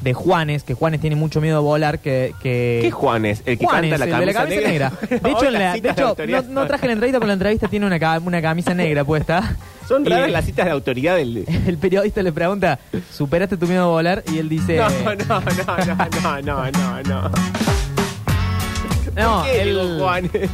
[0.03, 2.35] de Juanes, que Juanes tiene mucho miedo a volar, que...
[2.43, 3.43] que ¿Qué Juanes?
[3.47, 4.93] El que Juanes, canta la el de camisa, la camisa negra.
[5.09, 8.19] De hecho, en la- de no, no traje la entrevista, pero la entrevista tiene una,
[8.21, 9.57] una camisa negra puesta.
[9.89, 11.45] Son raras las citas de autoridad del...
[11.67, 12.79] El periodista le pregunta,
[13.13, 14.23] ¿superaste tu miedo a volar?
[14.33, 14.77] Y él dice...
[14.77, 17.31] No, no, no, no, no, no, no, no.
[19.15, 20.51] No, ¿Por qué él- digo Juanes?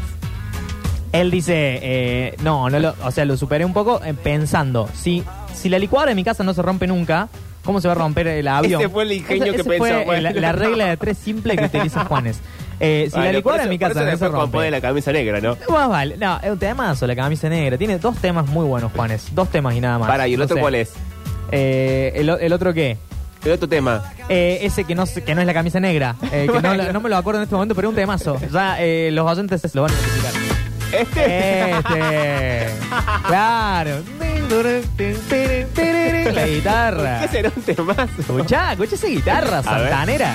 [1.12, 5.24] Él dice, eh, no, no lo, o sea, lo superé un poco eh, pensando, si,
[5.58, 7.28] si la licuadora de mi casa no se rompe nunca,
[7.64, 8.80] ¿cómo se va a romper el avión?
[8.80, 10.22] Ese fue el ingenio Ese- que ese pensó, fue bueno.
[10.22, 12.40] la, la regla de tres simple que utiliza Juanes.
[12.80, 14.70] Eh, si la Bueno, licuadora de mi por casa eso no se después rompe...
[14.70, 15.56] la camisa negra, ¿no?
[15.68, 16.16] Más vale.
[16.16, 17.76] No, es un temazo la camisa negra.
[17.76, 19.34] Tiene dos temas muy buenos, Juanes.
[19.34, 20.06] Dos temas y nada más.
[20.06, 20.60] Para, ¿y el No otro sé.
[20.60, 20.92] cuál es?
[21.50, 22.96] Eh, el, o- el otro qué?
[23.44, 24.04] El otro tema.
[24.28, 26.14] Eh, ese que no, sé- que no es la camisa negra.
[26.30, 28.38] eh, que no, me lo acuerdo en este momento, pero es un temazo.
[28.52, 30.32] Ya eh, los oyentes lo van a identificar.
[31.00, 31.70] ¿Este?
[31.72, 32.66] Este.
[33.26, 33.96] claro.
[36.34, 37.20] La guitarra.
[37.22, 38.08] ¿Qué será un temazo?
[38.18, 40.34] Escuchá, escucha esa guitarra santanera.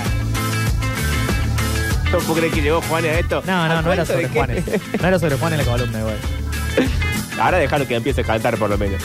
[2.12, 3.42] No puedo creer que llegó Juanes a esto.
[3.46, 4.28] No, no, ¿A no era sobre?
[4.30, 4.64] Juanes.
[5.02, 6.18] No era sobre Juanes la columna, igual.
[7.40, 9.02] Ahora déjalo que empiece a cantar por lo menos.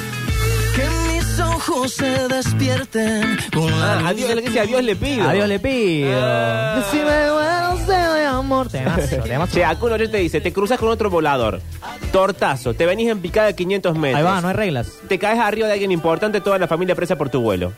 [0.77, 5.27] Que mis ojos se despierten con la Ah, adiós, que dice adiós le pido.
[5.29, 6.21] Adiós le pido.
[6.23, 6.75] Ah.
[8.53, 8.69] Amor.
[8.69, 9.53] Temazo, temazo.
[9.53, 11.61] Che, acá un oyente dice, te cruzas con otro volador.
[12.13, 14.19] Tortazo, te venís en picada de 500 metros.
[14.19, 14.91] Ahí va, no hay reglas.
[15.09, 17.73] Te caes arriba de alguien importante, toda la familia presa por tu vuelo.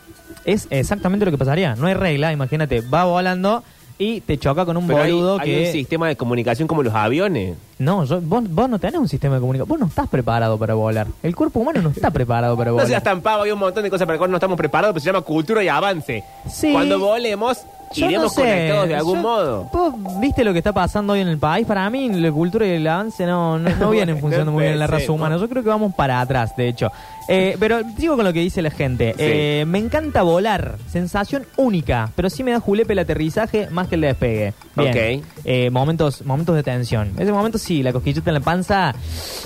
[0.45, 1.75] Es exactamente lo que pasaría.
[1.75, 3.63] No hay regla, imagínate, va volando
[3.99, 5.65] y te choca con un Pero hay, boludo hay que...
[5.67, 7.55] un sistema de comunicación como los aviones.
[7.77, 9.69] No, yo- vos, vos no tenés un sistema de comunicación.
[9.69, 11.05] Vos no estás preparado para volar.
[11.21, 12.87] El cuerpo humano no está preparado para No volar.
[12.87, 15.01] seas tan pavo, hay un montón de cosas para las cuales no estamos preparados, pero
[15.03, 16.23] se llama cultura y avance.
[16.51, 16.71] Sí.
[16.71, 17.59] Cuando volemos,
[17.93, 19.69] Yo iremos no sé, conectados de algún yo- modo.
[19.73, 21.65] ¿Vos viste lo que está pasando hoy en el país?
[21.67, 24.79] Para mí, la cultura y el avance no, no, no vienen funcionando muy bien en
[24.79, 25.37] la raza humana.
[25.37, 26.91] Yo creo que vamos para atrás, de hecho.
[27.27, 29.15] Eh, pero sigo con lo que dice la gente.
[29.17, 30.75] Eh, me encanta volar.
[30.89, 32.09] Sensación única.
[32.15, 34.53] Pero sí me da julepe el aterrizaje más que el despegue.
[34.75, 35.19] Bien.
[35.19, 35.25] Ok.
[35.43, 37.11] Eh, momentos, momentos de tensión.
[37.19, 38.95] Ese momento sí, la cosquillita en la panza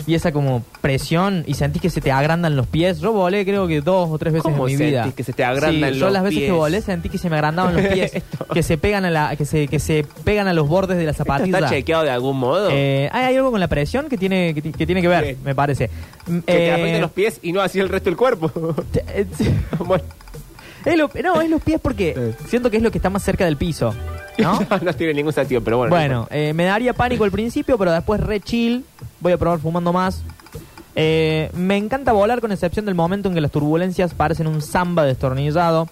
[0.06, 3.00] y esa como presión y sentís que se te agrandan los pies.
[3.00, 5.12] Yo volé creo que dos o tres veces ¿Cómo en mi vida.
[5.16, 6.50] que se te agrandan Sí, Yo los las veces pies?
[6.50, 8.12] que volé sentí que se me agrandaban los pies,
[8.54, 11.12] que se pegan a la, que se, que se pegan a los bordes de la
[11.12, 11.58] ¿Esto zapatilla.
[11.58, 12.70] está chequeado de algún modo?
[12.72, 15.38] Eh, hay, hay algo con la presión que tiene que, que tiene que ver, Sí.
[15.44, 15.90] me parece.
[16.26, 18.50] Que te eh, afecten los pies y no así el resto del cuerpo.
[18.92, 19.26] te- eh,
[19.80, 20.04] bueno,
[20.86, 23.46] Es lo- no, es los pies porque siento que es lo que está más cerca
[23.46, 23.94] del piso.
[24.38, 24.60] ¿No?
[24.82, 25.96] no, tiene ningún sentido, pero bueno.
[25.96, 28.84] Bueno, eh, me daría pánico al principio, pero después re chill.
[29.20, 30.24] Voy a probar fumando más.
[30.96, 35.04] Eh, me encanta volar con excepción del momento en que las turbulencias parecen un samba
[35.04, 35.90] destornillado.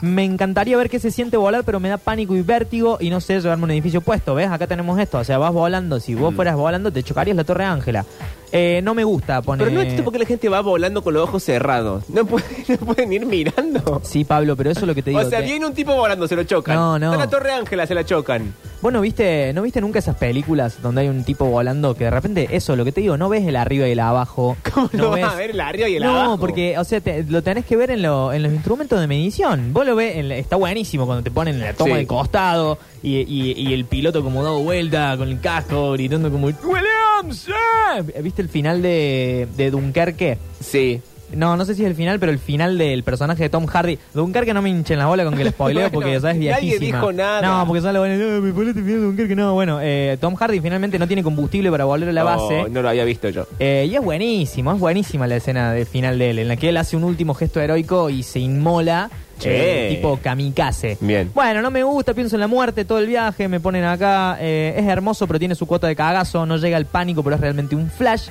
[0.00, 3.20] Me encantaría ver qué se siente volar, pero me da pánico y vértigo y no
[3.20, 4.36] sé llevarme un edificio puesto.
[4.36, 4.48] ¿Ves?
[4.48, 5.18] Acá tenemos esto.
[5.18, 5.98] O sea, vas volando.
[5.98, 6.20] Si Mm.
[6.20, 8.04] vos fueras volando, te chocarías la Torre Ángela.
[8.52, 9.66] Eh, no me gusta poner.
[9.66, 12.04] Pero no entiendo por qué la gente va volando con los ojos cerrados.
[12.08, 14.00] No, puede- no pueden ir mirando.
[14.04, 15.22] Sí, Pablo, pero eso es lo que te digo.
[15.22, 16.74] o sea, que- viene un tipo volando, se lo chocan.
[16.76, 17.12] No, no.
[17.12, 18.54] Está la Torre Ángela, se la chocan.
[18.80, 22.10] ¿Vos no viste, no viste nunca esas películas donde hay un tipo volando que de
[22.10, 24.56] repente, eso, lo que te digo, no ves el arriba y el abajo?
[24.72, 26.38] ¿Cómo no, vas a ver el arriba y el no, abajo?
[26.38, 29.72] porque, o sea, te- lo tenés que ver en, lo- en los instrumentos de medición.
[29.72, 31.98] Vos lo ves, en la- está buenísimo cuando te ponen la toma Sí.
[32.00, 36.46] de costado y, y- y el piloto como dado vuelta con el casco gritando como
[36.46, 36.87] ¡Williams!
[37.30, 38.20] Eh".
[38.22, 40.38] ¿Viste el final de, de Dunkerque?
[40.60, 41.00] Sí.
[41.34, 43.98] No, no sé si es el final, pero el final del personaje de Tom Hardy.
[44.14, 46.54] Dunkerque no me hinchen la bola con que le spoileo Bueno, porque ya es nadie
[46.60, 46.98] viejísima.
[46.98, 47.42] dijo nada.
[47.42, 49.36] No, porque sale bueno, no, me spoileaste el final de Dunkerque.
[49.36, 52.66] No, bueno, eh, Tom Hardy finalmente no tiene combustible para volver a la base.
[52.70, 53.46] No lo había visto yo.
[53.58, 56.70] Eh, y es buenísimo, es buenísima la escena del final de él, en la que
[56.70, 59.86] él hace un último gesto heroico y se inmola, Che.
[59.92, 60.96] eh, tipo kamikaze.
[61.00, 61.30] Bien.
[61.34, 64.74] Bueno, no me gusta, pienso en la muerte todo el viaje, me ponen acá, eh,
[64.76, 67.76] es hermoso pero tiene su cuota de cagazo, no llega al pánico pero es realmente
[67.76, 68.28] un flash.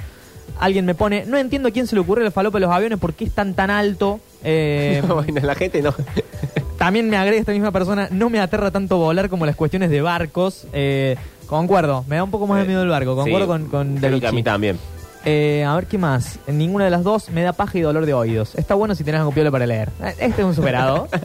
[0.59, 2.99] Alguien me pone, no entiendo a quién se le ocurre el falopa de los aviones,
[2.99, 4.19] por qué es tan alto.
[4.43, 5.93] Eh, bueno, la gente no.
[6.77, 10.01] también me agrega esta misma persona, no me aterra tanto volar como las cuestiones de
[10.01, 10.67] barcos.
[10.73, 11.15] Eh,
[11.47, 14.01] concuerdo, me da un poco más de miedo el barco, concuerdo Sí, con, con creo
[14.11, 14.77] David que a mí también.
[15.25, 16.39] Eh, a ver qué más.
[16.47, 18.55] En ninguna de las dos me da paja y dolor de oídos.
[18.55, 19.89] Está bueno si tenés algo piola para leer.
[20.01, 21.07] Eh, Este es un superado.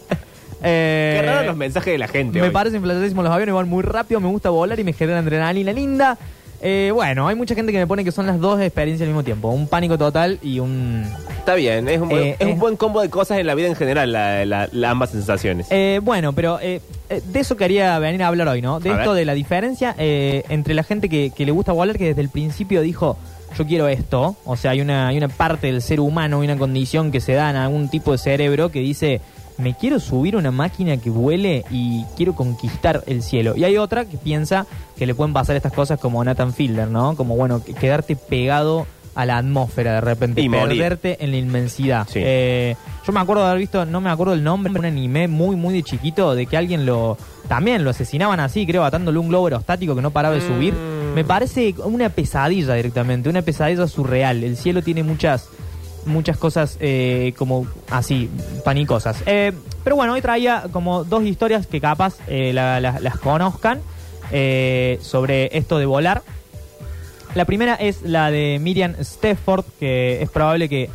[0.65, 2.39] Eh, Qué raro los mensajes de la gente.
[2.39, 2.53] Me hoy.
[2.53, 6.17] parecen los aviones, van muy rápido, me gusta volar y me genera adrenalina linda.
[6.65, 9.25] Eh, bueno, hay mucha gente que me pone que son las dos experiencias al mismo
[9.25, 9.49] tiempo.
[9.49, 11.05] Un pánico total y un...
[11.39, 13.55] Está bien, es un, buen, Eh, es un es- buen combo de cosas en la
[13.57, 15.67] vida en general, la- la- la- ambas sensaciones.
[15.71, 18.79] Eh, bueno, pero eh, eh, de eso quería venir a hablar hoy, ¿no?
[18.79, 19.19] De A esto ver.
[19.19, 22.81] de la diferencia entre la gente que, que le gusta volar, que desde el principio
[22.81, 23.17] dijo,
[23.59, 24.37] yo quiero esto.
[24.45, 27.33] O sea, hay una, hay una parte del ser humano, hay una condición que se
[27.33, 29.21] da en algún tipo de cerebro que dice,
[29.63, 33.55] me quiero subir a una máquina que vuele y quiero conquistar el cielo.
[33.57, 37.17] Y hay otra que piensa que le pueden pasar estas cosas como Nathan Fielder, ¿no?
[37.17, 40.69] Como, bueno, que- quedarte pegado a la atmósfera de repente, Y morir.
[40.79, 42.07] perderte en la inmensidad.
[42.11, 42.21] Sí.
[42.23, 45.55] Eh, yo me acuerdo de haber visto, no me acuerdo el nombre, un anime muy,
[45.55, 49.47] muy de chiquito, de que alguien lo, también lo asesinaban así, creo, atándole un globo
[49.49, 50.73] aerostático que no paraba de subir.
[50.73, 51.15] Mm.
[51.15, 54.45] Me parece una pesadilla directamente, una pesadilla surreal.
[54.45, 55.47] El cielo tiene muchas,
[56.07, 58.29] muchas cosas eh, como así,
[58.65, 59.23] panicosas.
[59.27, 59.53] Eh,
[59.85, 63.81] pero bueno, hoy traía como dos historias que capaz eh, la- la- las conozcan
[64.31, 66.23] eh, sobre esto de volar.
[67.35, 70.91] La primera es la de Miriam Stefford, que es probable que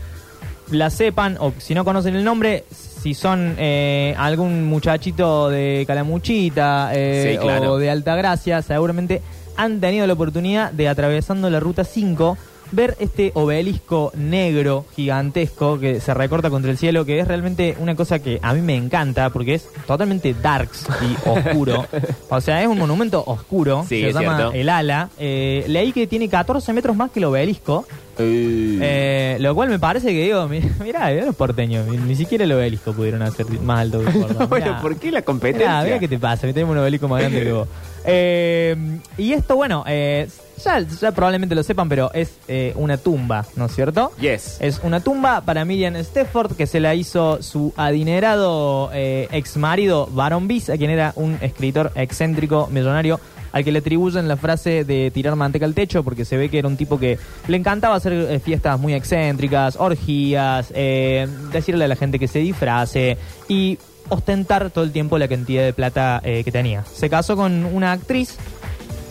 [0.71, 6.91] la sepan, o si no conocen el nombre, si son eh, algún muchachito de Calamuchita
[6.93, 7.73] eh, Sí, claro.
[7.73, 9.21] o de Altagracia, seguramente
[9.55, 12.37] han tenido la oportunidad de atravesando la ruta 5
[12.71, 17.95] ver este obelisco negro gigantesco que se recorta contra el cielo, que es realmente una
[17.95, 21.85] cosa que a mí me encanta porque es totalmente darks y oscuro.
[22.29, 24.53] o sea, es un monumento oscuro, Sí, se es llama cierto.
[24.53, 25.09] El Ala.
[25.17, 27.85] Eh, leí que tiene 14 metros más que el obelisco.
[28.19, 32.15] Uh, Eh, lo cual me parece que digo, mi- mirá, mirá los porteños, ni, ni
[32.15, 34.45] siquiera el obelisco pudieron hacer más alto que Córdoba.
[34.49, 34.77] bueno.
[34.81, 35.67] ¿por qué la competencia?
[35.69, 37.67] Mirá, mirá qué te pasa, tenemos un obelisco más grande que vos.
[38.05, 38.75] Eh,
[39.17, 40.27] y esto, bueno, eh,
[40.63, 44.11] ya, ya probablemente lo sepan, pero es eh, una tumba, ¿no es cierto?
[44.19, 44.57] Yes.
[44.59, 50.07] Es una tumba para Miriam Stefford que se la hizo su adinerado eh, ex marido
[50.11, 53.19] Baron Biss, quien era un escritor excéntrico, millonario,
[53.51, 56.59] al que le atribuyen la frase de tirar manteca al techo, porque se ve que
[56.59, 57.17] era un tipo que
[57.47, 62.39] le encantaba hacer eh, fiestas muy excéntricas, orgías, eh, decirle a la gente que se
[62.39, 63.17] disfrace
[63.47, 63.77] y
[64.09, 66.83] ostentar todo el tiempo la cantidad de plata eh, que tenía.
[66.85, 68.37] Se casó con una actriz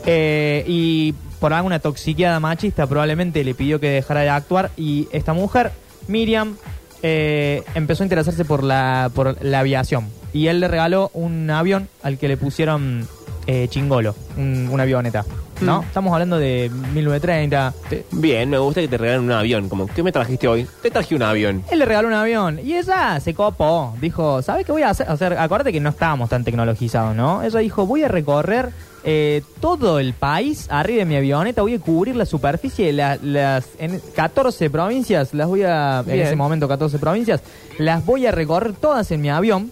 [0.07, 5.33] eh, y por alguna toxiqueada machista probablemente le pidió que dejara de actuar y esta
[5.33, 5.72] mujer,
[6.09, 6.57] Miriam,
[7.03, 11.88] eh, empezó a interesarse por la, por la aviación y él le regaló un avión
[12.03, 13.07] al que le pusieron
[13.46, 15.25] eh, chingolo, un- una avioneta.
[15.61, 15.81] ¿No?
[15.85, 17.72] Estamos hablando de 1930.
[17.88, 19.70] Te- Bien, me gusta que te regalen un avión.
[19.70, 20.66] Como, ¿qué me trajiste hoy?
[20.83, 21.64] Te traje un avión.
[21.70, 23.94] Él le regaló un avión y ella se copó.
[23.99, 25.09] Dijo, ¿sabes qué voy a hacer?
[25.11, 27.42] O sea, acuérdate que no estábamos tan tecnologizados, ¿no?
[27.42, 28.68] Ella dijo, voy a recorrer
[29.09, 33.16] eh, todo el país arriba de mi avioneta, voy a cubrir la superficie de la-
[33.23, 37.40] las en 14 provincias, las voy a, en ese momento 14 provincias,
[37.79, 39.71] las voy a recorrer todas en mi avión.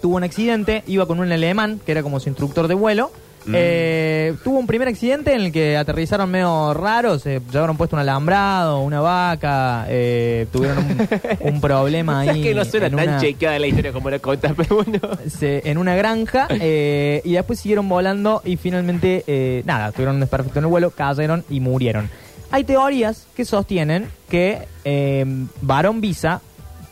[0.00, 3.10] Tuvo un accidente, iba con un alemán, que era como su instructor de vuelo.
[3.52, 8.00] Eh, tuvo un primer accidente en el que aterrizaron medio raros, se llevaron puesto un
[8.00, 11.08] alambrado, una vaca, eh, tuvieron un,
[11.54, 12.42] un problema ahí.
[12.42, 15.00] Que no suena en tan una- chequeada la historia como la contas, pero bueno.
[15.28, 20.20] se- en una granja eh, y después siguieron volando y finalmente, eh, nada, tuvieron un
[20.20, 22.08] desperfecto en el vuelo, cayeron y murieron.
[22.52, 25.24] Hay teorías que sostienen que eh,
[25.62, 26.40] Barón Visa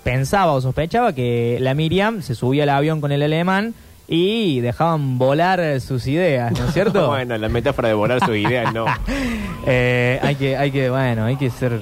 [0.05, 3.75] pensaba o sospechaba que la Miriam se subía al avión con el alemán
[4.09, 7.09] y dejaban volar sus ideas, ¿no es cierto?
[7.11, 8.87] bueno, la metáfora de volar su idea, no.
[9.71, 11.79] Eh, hay que, hay que, bueno, hay que ser,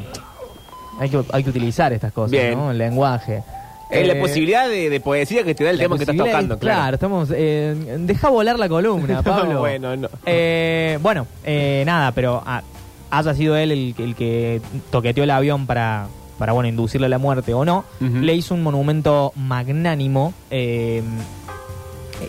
[0.98, 2.54] hay que, hay que utilizar estas cosas, Bien.
[2.58, 2.72] ¿no?
[2.72, 3.44] El lenguaje.
[3.88, 6.58] Es la Eh, posibilidad de, de poesía que te da el tema que estás tocando,
[6.58, 6.94] claro.
[6.94, 7.28] estamos.
[7.32, 9.60] eh, deja volar la columna, Pablo.
[9.60, 10.08] bueno, no.
[10.24, 12.62] Eh, bueno, eh, nada, pero ah,
[13.10, 14.60] haya sido él el, el que
[14.90, 16.08] toqueteó el avión para,
[16.38, 21.04] para bueno, inducirle a la muerte o no, le hizo un monumento magnánimo eh,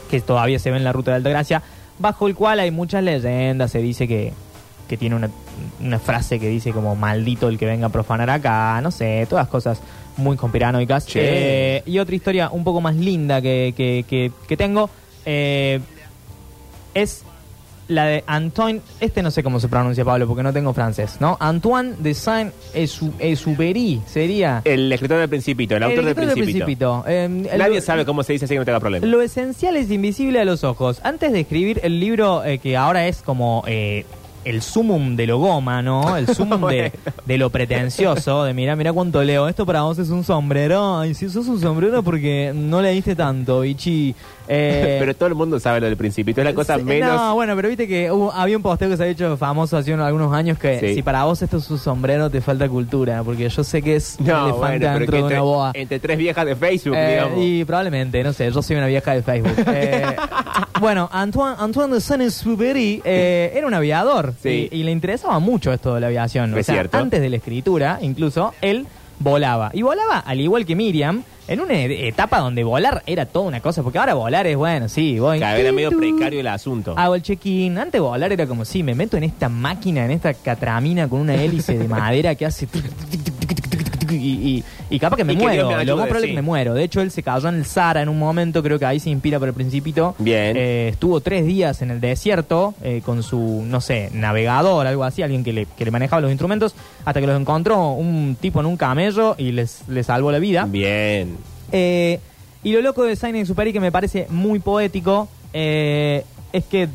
[0.10, 1.62] que todavía se ve en la ruta de Altagracia,
[2.00, 3.72] bajo el cual hay muchas leyendas.
[3.72, 4.34] Se dice que,
[4.88, 5.30] que tiene una,
[5.82, 9.48] una frase que dice como maldito el que venga a profanar acá, no sé, todas
[9.48, 9.82] cosas
[10.18, 11.06] muy conspiranoicas.
[11.16, 14.90] Eh, y otra historia un poco más linda que, que, que- que tengo
[15.26, 15.80] eh,
[16.94, 17.24] es
[17.90, 21.38] la de Antoine, este no sé cómo se pronuncia Pablo porque no tengo francés, ¿no?
[21.40, 27.04] Antoine de Saint-Exupéry sería El escritor del Principito, el autor del Principito.
[27.08, 29.06] Eh, el- Nadie sabe cómo se dice así que no tenga problema.
[29.06, 31.00] Lo esencial es invisible a los ojos.
[31.04, 34.06] Antes de escribir el libro eh, que ahora es como eh,
[34.46, 36.16] el sumum de lo goma, ¿no?
[36.18, 36.92] El sumum de,
[37.26, 39.48] de lo pretencioso, de mira, mira cuánto leo.
[39.48, 41.00] Esto para vos es un sombrero.
[41.00, 44.16] Ay, si sos un sombrero porque no leíste tanto, bichi.
[44.48, 46.42] Eh, Pero todo el mundo sabe lo del Principito.
[46.42, 47.14] Es la cosa menos.
[47.14, 49.94] No, bueno, pero viste que hubo- había un posteo que se ha hecho famoso hace
[49.94, 50.96] unos, algunos años que Sí.
[50.96, 54.18] si para vos esto es un sombrero te falta cultura, porque yo sé que es
[54.20, 55.72] un No, elefante bueno, pero dentro que de una entre, boa.
[55.74, 57.40] entre tres viejas de Facebook, Eh, digamos.
[57.42, 59.54] y probablemente, no sé, yo soy una vieja de Facebook.
[59.68, 60.04] Eh,
[60.80, 64.70] bueno, Antoine, Antoine de Saint-Exupéry eh, era un aviador Sí.
[64.72, 66.54] y, y le interesaba mucho esto de la aviación.
[66.54, 66.98] O Es sea, cierto.
[66.98, 68.86] antes de la escritura, incluso, él
[69.20, 69.72] volaba.
[69.74, 73.60] Y volaba, al igual que Miriam, en una e- etapa donde volar era toda una
[73.62, 75.40] cosa, porque ahora volar es, bueno, sí, voy.
[75.40, 76.94] Vez era medio precario el asunto.
[76.98, 77.78] Hago el check-in.
[77.78, 81.36] Antes volar era como, sí, me meto en esta máquina, en esta catramina con una
[81.36, 82.68] hélice de madera que hace
[84.12, 85.70] y, y, y capaz que me muero.
[86.34, 86.74] Me muero.
[86.74, 89.10] De hecho, él se cayó en el Sara en un momento, creo que ahí se
[89.10, 90.16] inspira por el Principito.
[90.20, 90.56] Bien.
[90.56, 95.22] Eh, estuvo tres días en el desierto eh, con su, no sé, navegador, algo así,
[95.22, 98.66] alguien que le, que le manejaba los instrumentos, hasta que los encontró un tipo en
[98.66, 100.66] un camello y les, les salvó la vida.
[100.66, 101.38] Bien.
[101.72, 102.20] Eh,
[102.64, 106.88] y lo loco de Sign Superi e, que me parece muy poético, es que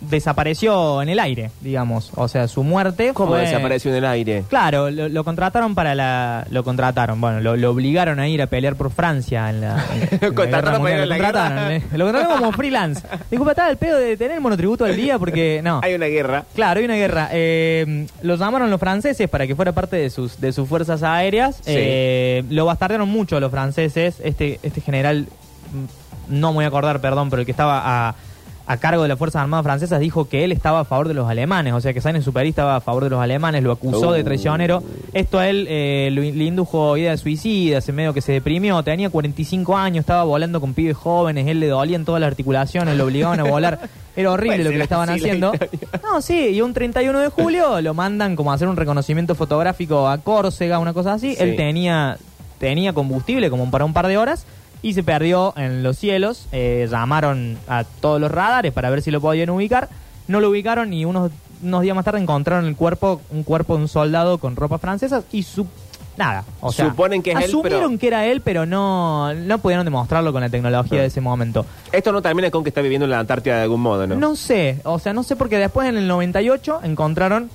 [0.00, 2.10] desapareció en el aire, digamos.
[2.14, 4.44] O sea, su muerte ¿Cómo fue- desapareció en el aire?
[4.48, 6.46] Claro, lo, lo contrataron para la...
[6.50, 9.84] Lo contrataron, bueno, lo, lo obligaron a ir a pelear por Francia en la...
[9.94, 11.02] en- en la Lo contrataron Guerra para ir Mundial.
[11.02, 11.76] a la Lo contrataron, guerra.
[11.76, 11.82] eh.
[11.98, 13.02] Lo contrataron como freelance.
[13.30, 15.60] Disculpa, estaba el pedo de tener el monotributo al día porque...
[15.62, 15.80] No.
[15.82, 16.44] Hay una guerra.
[16.54, 17.28] Claro, hay una guerra.
[17.32, 21.56] Eh, lo llamaron los franceses para que fuera parte de sus, de sus fuerzas aéreas.
[21.56, 21.62] Sí.
[21.76, 24.16] Eh, lo bastardearon mucho los franceses.
[24.22, 25.26] Este, este general,
[25.72, 28.14] mm, no me voy a acordar, perdón, pero el que estaba a,
[28.72, 31.28] a cargo de las Fuerzas Armadas Francesas dijo que él estaba a favor de los
[31.28, 31.72] alemanes.
[31.74, 34.24] O sea, que Sainz Superi estaba a favor de los alemanes, lo acusó de Uh.
[34.24, 34.82] traicionero.
[35.12, 38.82] Esto a él eh, lo- le indujo idea de suicida, se medio que se deprimió.
[38.84, 43.06] Tenía 45 años, estaba volando con pibes jóvenes, él le dolían todas las articulaciones, lo
[43.06, 43.80] obligaban a volar.
[44.14, 45.52] Era horrible lo que le estaban haciendo.
[46.02, 50.08] No, sí, y un 31 de julio lo mandan como a hacer un reconocimiento fotográfico
[50.08, 51.34] a Córcega, una cosa así.
[51.34, 51.42] Sí.
[51.42, 52.18] Él tenía,
[52.58, 54.46] tenía combustible como para un par de horas
[54.82, 56.46] y se perdió en los cielos.
[56.52, 59.88] Eh, llamaron a todos los radares para ver si lo podían ubicar.
[60.28, 61.30] No lo ubicaron y unos
[61.62, 65.22] unos días más tarde encontraron el cuerpo, un cuerpo de un soldado con ropa francesa
[65.30, 65.66] y su
[66.16, 69.58] nada, o sea, Suponen que es él, asumieron pero- que era él, pero no no
[69.58, 71.66] pudieron demostrarlo con la tecnología de ese momento.
[71.92, 74.16] Esto no termina con que está viviendo en la Antártida de algún modo, ¿no?
[74.16, 77.50] No sé, o sea, no sé porque después en el 98 encontraron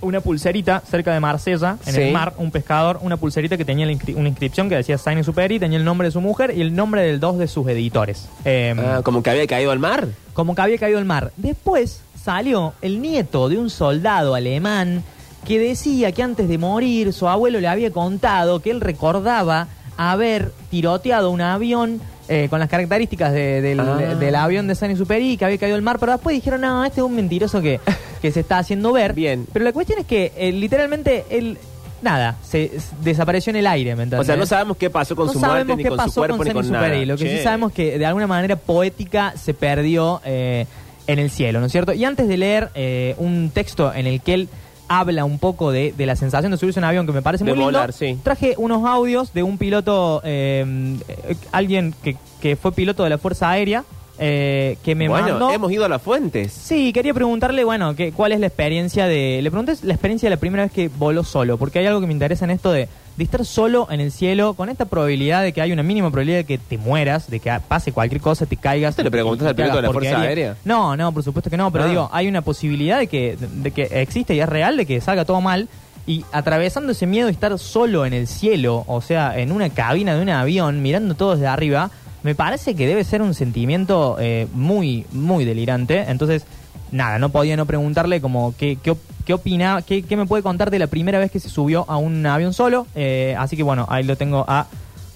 [0.00, 2.00] una pulserita cerca de Marsella, en Sí.
[2.02, 5.58] el mar, un pescador, una pulserita que tenía inscri- una inscripción que decía Saint Superi,
[5.58, 8.28] tenía el nombre de su mujer y el nombre de dos de sus editores.
[8.44, 10.06] Eh, Ah, como que había caído al mar.
[10.32, 11.32] como que había caído el mar.
[11.36, 15.02] Después salió el nieto de un soldado alemán
[15.46, 20.52] que decía que antes de morir su abuelo le había contado que él recordaba haber
[20.70, 23.96] tiroteado un avión eh, con las características de- del, Ah.
[24.18, 27.00] del avión de San Superi que había caído al mar, pero después dijeron, no, este
[27.00, 27.80] es un mentiroso que,
[28.22, 29.12] que se está haciendo ver.
[29.12, 29.46] Bien.
[29.52, 31.58] Pero la cuestión es que eh, literalmente él,
[32.02, 35.26] nada, se, s- desapareció en el aire, ¿me O sea, no sabemos qué pasó con
[35.26, 36.84] no su muerte, sabemos ni qué con su pasó cuerpo, con ni con nada.
[36.86, 37.04] Superi.
[37.06, 37.36] Lo que Che.
[37.38, 40.66] sí sabemos que de alguna manera poética se perdió eh,
[41.06, 41.92] en el cielo, ¿no es cierto?
[41.92, 44.48] Y antes de leer eh, un texto en el que él
[44.88, 47.44] habla un poco de, de la sensación de subirse a un avión que me parece
[47.44, 48.18] De muy lindo, volar, sí.
[48.22, 53.18] traje unos audios de un piloto, eh, eh, alguien que, que fue piloto de la
[53.18, 53.84] Fuerza Aérea,
[54.18, 55.50] eh, que me bueno, mandó...
[55.50, 56.52] hemos ido a las fuentes.
[56.52, 59.40] Sí, quería preguntarle, bueno, que, cuál es la experiencia de...
[59.42, 62.06] Le pregunté la experiencia de la primera vez que voló solo, porque hay algo que
[62.06, 65.52] me interesa en esto de, de estar solo en el cielo, con esta probabilidad de
[65.52, 68.56] que hay una mínima probabilidad de que te mueras, de que pase cualquier cosa, te
[68.56, 68.96] caigas.
[68.96, 70.20] ¿Te le preguntas al piloto de la Fuerza.
[70.20, 70.56] Aérea?
[70.64, 71.88] No, no, por supuesto que no, pero Ah.
[71.88, 75.24] digo, hay una posibilidad de que, de que existe y es real de que salga
[75.24, 75.68] todo mal.
[76.06, 80.14] Y atravesando ese miedo de estar solo en el cielo, o sea, en una cabina
[80.14, 81.90] de un avión, mirando todo desde arriba,
[82.22, 86.04] me parece que debe ser un sentimiento eh, muy, muy delirante.
[86.08, 86.44] Entonces,
[86.90, 88.94] nada, no podía no preguntarle como qué, qué,
[89.24, 91.96] qué opina, qué, qué me puede contar de la primera vez que se subió a
[91.96, 92.86] un avión solo.
[92.94, 94.66] Eh, así que bueno, ahí lo tengo a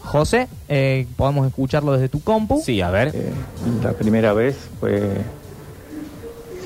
[0.00, 0.48] José.
[0.68, 2.62] Eh, podemos escucharlo desde tu compu.
[2.64, 3.12] Sí, a ver.
[3.14, 3.30] Eh,
[3.82, 5.02] la primera vez fue,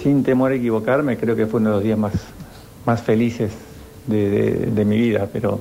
[0.02, 2.12] sin temor a equivocarme, creo que fue uno de los días más,
[2.86, 3.52] más felices
[4.06, 5.60] de, de- de mi vida, pero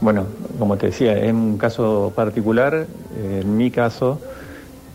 [0.00, 0.26] bueno,
[0.58, 2.86] como te decía, es un caso particular,
[3.16, 4.20] eh, en mi caso,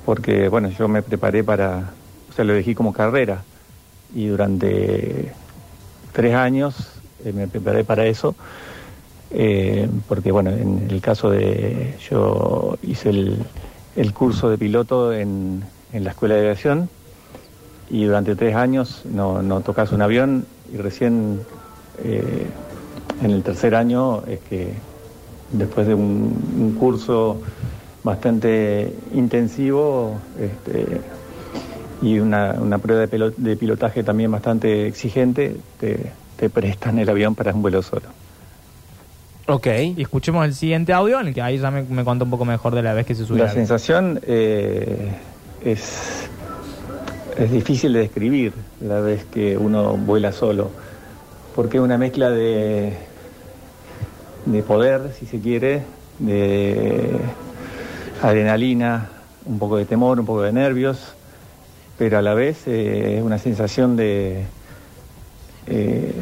[0.06, 1.92] porque bueno, yo me preparé para,
[2.30, 3.44] o sea, lo elegí como carrera
[4.14, 5.32] y durante
[6.16, 6.76] tres años
[7.26, 8.36] eh, me preparé para eso.
[9.32, 13.38] Eh, porque bueno, en el caso de yo hice el,
[13.98, 16.90] el curso de piloto en, en la escuela de aviación
[17.90, 21.42] y durante tres años no, no tocas un avión y recién
[22.04, 22.48] eh,
[23.22, 24.74] en el tercer año es que
[25.52, 27.42] después de un, un curso
[28.04, 31.02] bastante intensivo este,
[32.02, 37.10] y una, una prueba de, pelo- de pilotaje también bastante exigente, te, te prestan el
[37.10, 38.04] avión para un vuelo solo.
[39.48, 39.68] Ok.
[39.96, 42.46] Y escuchemos el siguiente audio en el que ahí ya me, me cuenta un poco
[42.46, 43.44] mejor de la vez que se subió.
[43.44, 45.12] La sensación eh,
[45.64, 46.28] es,
[47.38, 50.72] es difícil de describir la vez que uno vuela solo,
[51.56, 52.94] porque es una mezcla de,
[54.46, 55.84] de poder, si se quiere,
[56.20, 57.12] de
[58.22, 59.10] adrenalina,
[59.46, 61.15] un poco de temor, un poco de nervios,
[61.98, 64.44] pero a la vez eh, es una sensación de,
[65.68, 66.14] eh,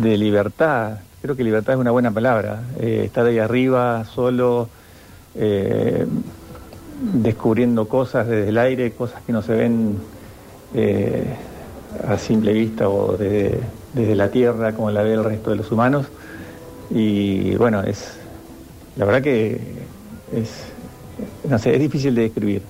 [0.00, 0.98] de libertad.
[1.22, 2.62] Creo que libertad es una buena palabra.
[2.80, 4.68] Eh, estar ahí arriba, solo,
[7.00, 9.98] descubriendo cosas desde el aire, cosas que no se ven
[12.06, 13.58] a simple vista o desde,
[13.94, 16.06] desde la tierra como la ve el resto de los humanos.
[16.90, 18.16] Y bueno, es
[18.96, 19.60] la verdad que
[20.32, 20.50] es,
[21.48, 22.62] no sé, es difícil de describir,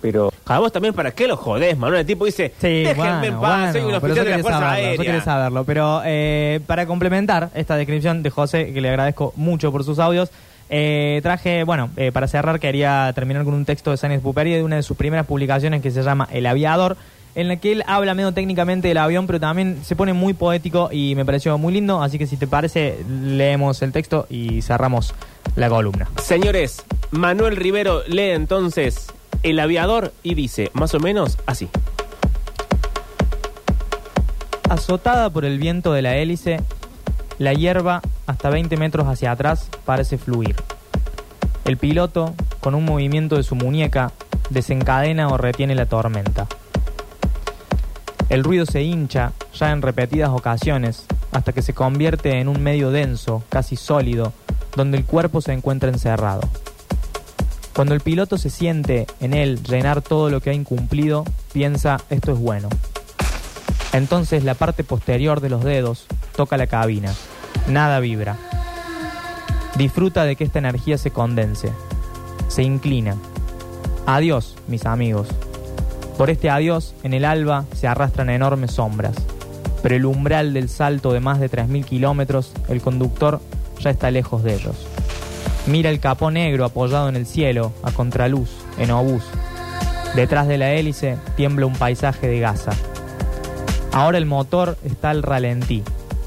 [0.00, 2.00] pero A vos también, ¿para qué lo jodés, Manuel?
[2.00, 4.58] El tipo dice, Sí, déjenme en bueno, paz, soy un bueno, oficial de la Fuerza
[4.60, 5.04] saberlo, yo Aérea.
[5.04, 5.64] quería saberlo.
[5.64, 10.30] Pero eh, para complementar esta descripción de José, que le agradezco mucho por sus audios,
[10.68, 14.62] eh, traje, bueno, eh, para cerrar quería terminar con un texto de Sainz Puperi de
[14.62, 16.96] una de sus primeras publicaciones que se llama El Aviador,
[17.34, 20.88] en la que él habla medio técnicamente del avión, pero también se pone muy poético
[20.92, 25.14] y me pareció muy lindo, así que si te parece, leemos el texto y cerramos
[25.56, 26.08] la columna.
[26.22, 29.06] Señores, Manuel Rivero lee entonces
[29.42, 31.68] El Aviador y dice, más o menos así.
[34.70, 36.60] Azotada por el viento de la hélice,
[37.38, 40.54] la hierba, hasta 20 metros hacia atrás, parece fluir.
[41.64, 44.12] El piloto, con un movimiento de su muñeca,
[44.50, 46.46] desencadena o retiene la tormenta.
[48.28, 52.92] El ruido se hincha, ya en repetidas ocasiones, hasta que se convierte en un medio
[52.92, 54.32] denso, casi sólido,
[54.76, 56.42] donde el cuerpo se encuentra encerrado.
[57.74, 62.32] Cuando el piloto se siente en él llenar todo lo que ha incumplido, piensa, esto
[62.32, 62.68] es bueno.
[63.92, 66.06] Entonces la parte posterior de los dedos
[66.36, 67.14] toca la cabina.
[67.68, 68.36] Nada vibra.
[69.76, 71.70] Disfruta de que esta energía se condense.
[72.48, 73.16] Se inclina.
[74.04, 75.28] Adiós, mis amigos.
[76.18, 79.16] Por este adiós, en el alba se arrastran enormes sombras.
[79.82, 83.40] Pero el umbral del salto de más de 3.000 kilómetros, el conductor
[83.80, 84.91] ya está lejos de ellos.
[85.66, 89.22] Mira el capó negro apoyado en el cielo, a contraluz, en obús.
[90.16, 92.72] Detrás de la hélice tiembla un paisaje de gasa.
[93.92, 95.84] Ahora el motor está al ralentí.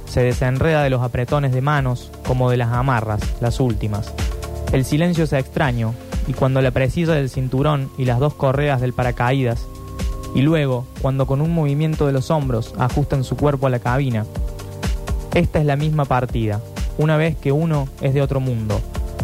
[0.08, 4.14] Se desenreda de los apretones de manos como de las amarras, las últimas.
[4.72, 5.94] El silencio es extraño
[6.28, 9.68] y cuando la precisa del cinturón y las dos correas del paracaídas,
[10.34, 14.26] y luego cuando con un movimiento de los hombros ajustan su cuerpo a la cabina.
[15.34, 16.62] Esta es la misma partida,
[16.98, 18.82] una vez que uno es de otro mundo,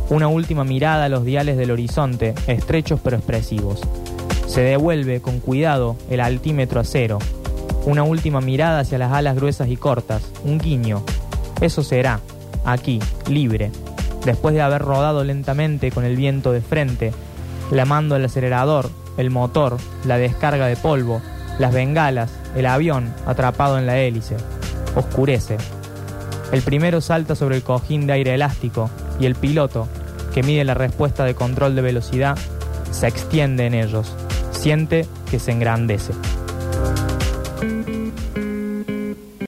[0.10, 3.82] una última mirada a los diales del horizonte, estrechos pero expresivos.
[4.47, 7.20] Se devuelve con cuidado el altímetro a cero,
[7.86, 11.04] una última mirada hacia las alas gruesas y cortas, un guiño.
[11.62, 12.20] Eso será,
[12.66, 13.72] aquí, libre,
[14.26, 17.14] después de haber rodado lentamente con el viento de frente,
[17.72, 21.22] lamando el acelerador, el motor, la descarga de polvo,
[21.60, 24.36] las bengalas, el avión atrapado en la hélice.
[24.95, 25.58] Oscurece.
[26.52, 28.89] El primero salta sobre el cojín de aire elástico
[29.22, 29.88] y el piloto,
[30.34, 32.38] que mide la respuesta de control de velocidad,
[32.91, 34.15] se extiende en ellos.
[34.51, 36.13] Siente que se engrandece.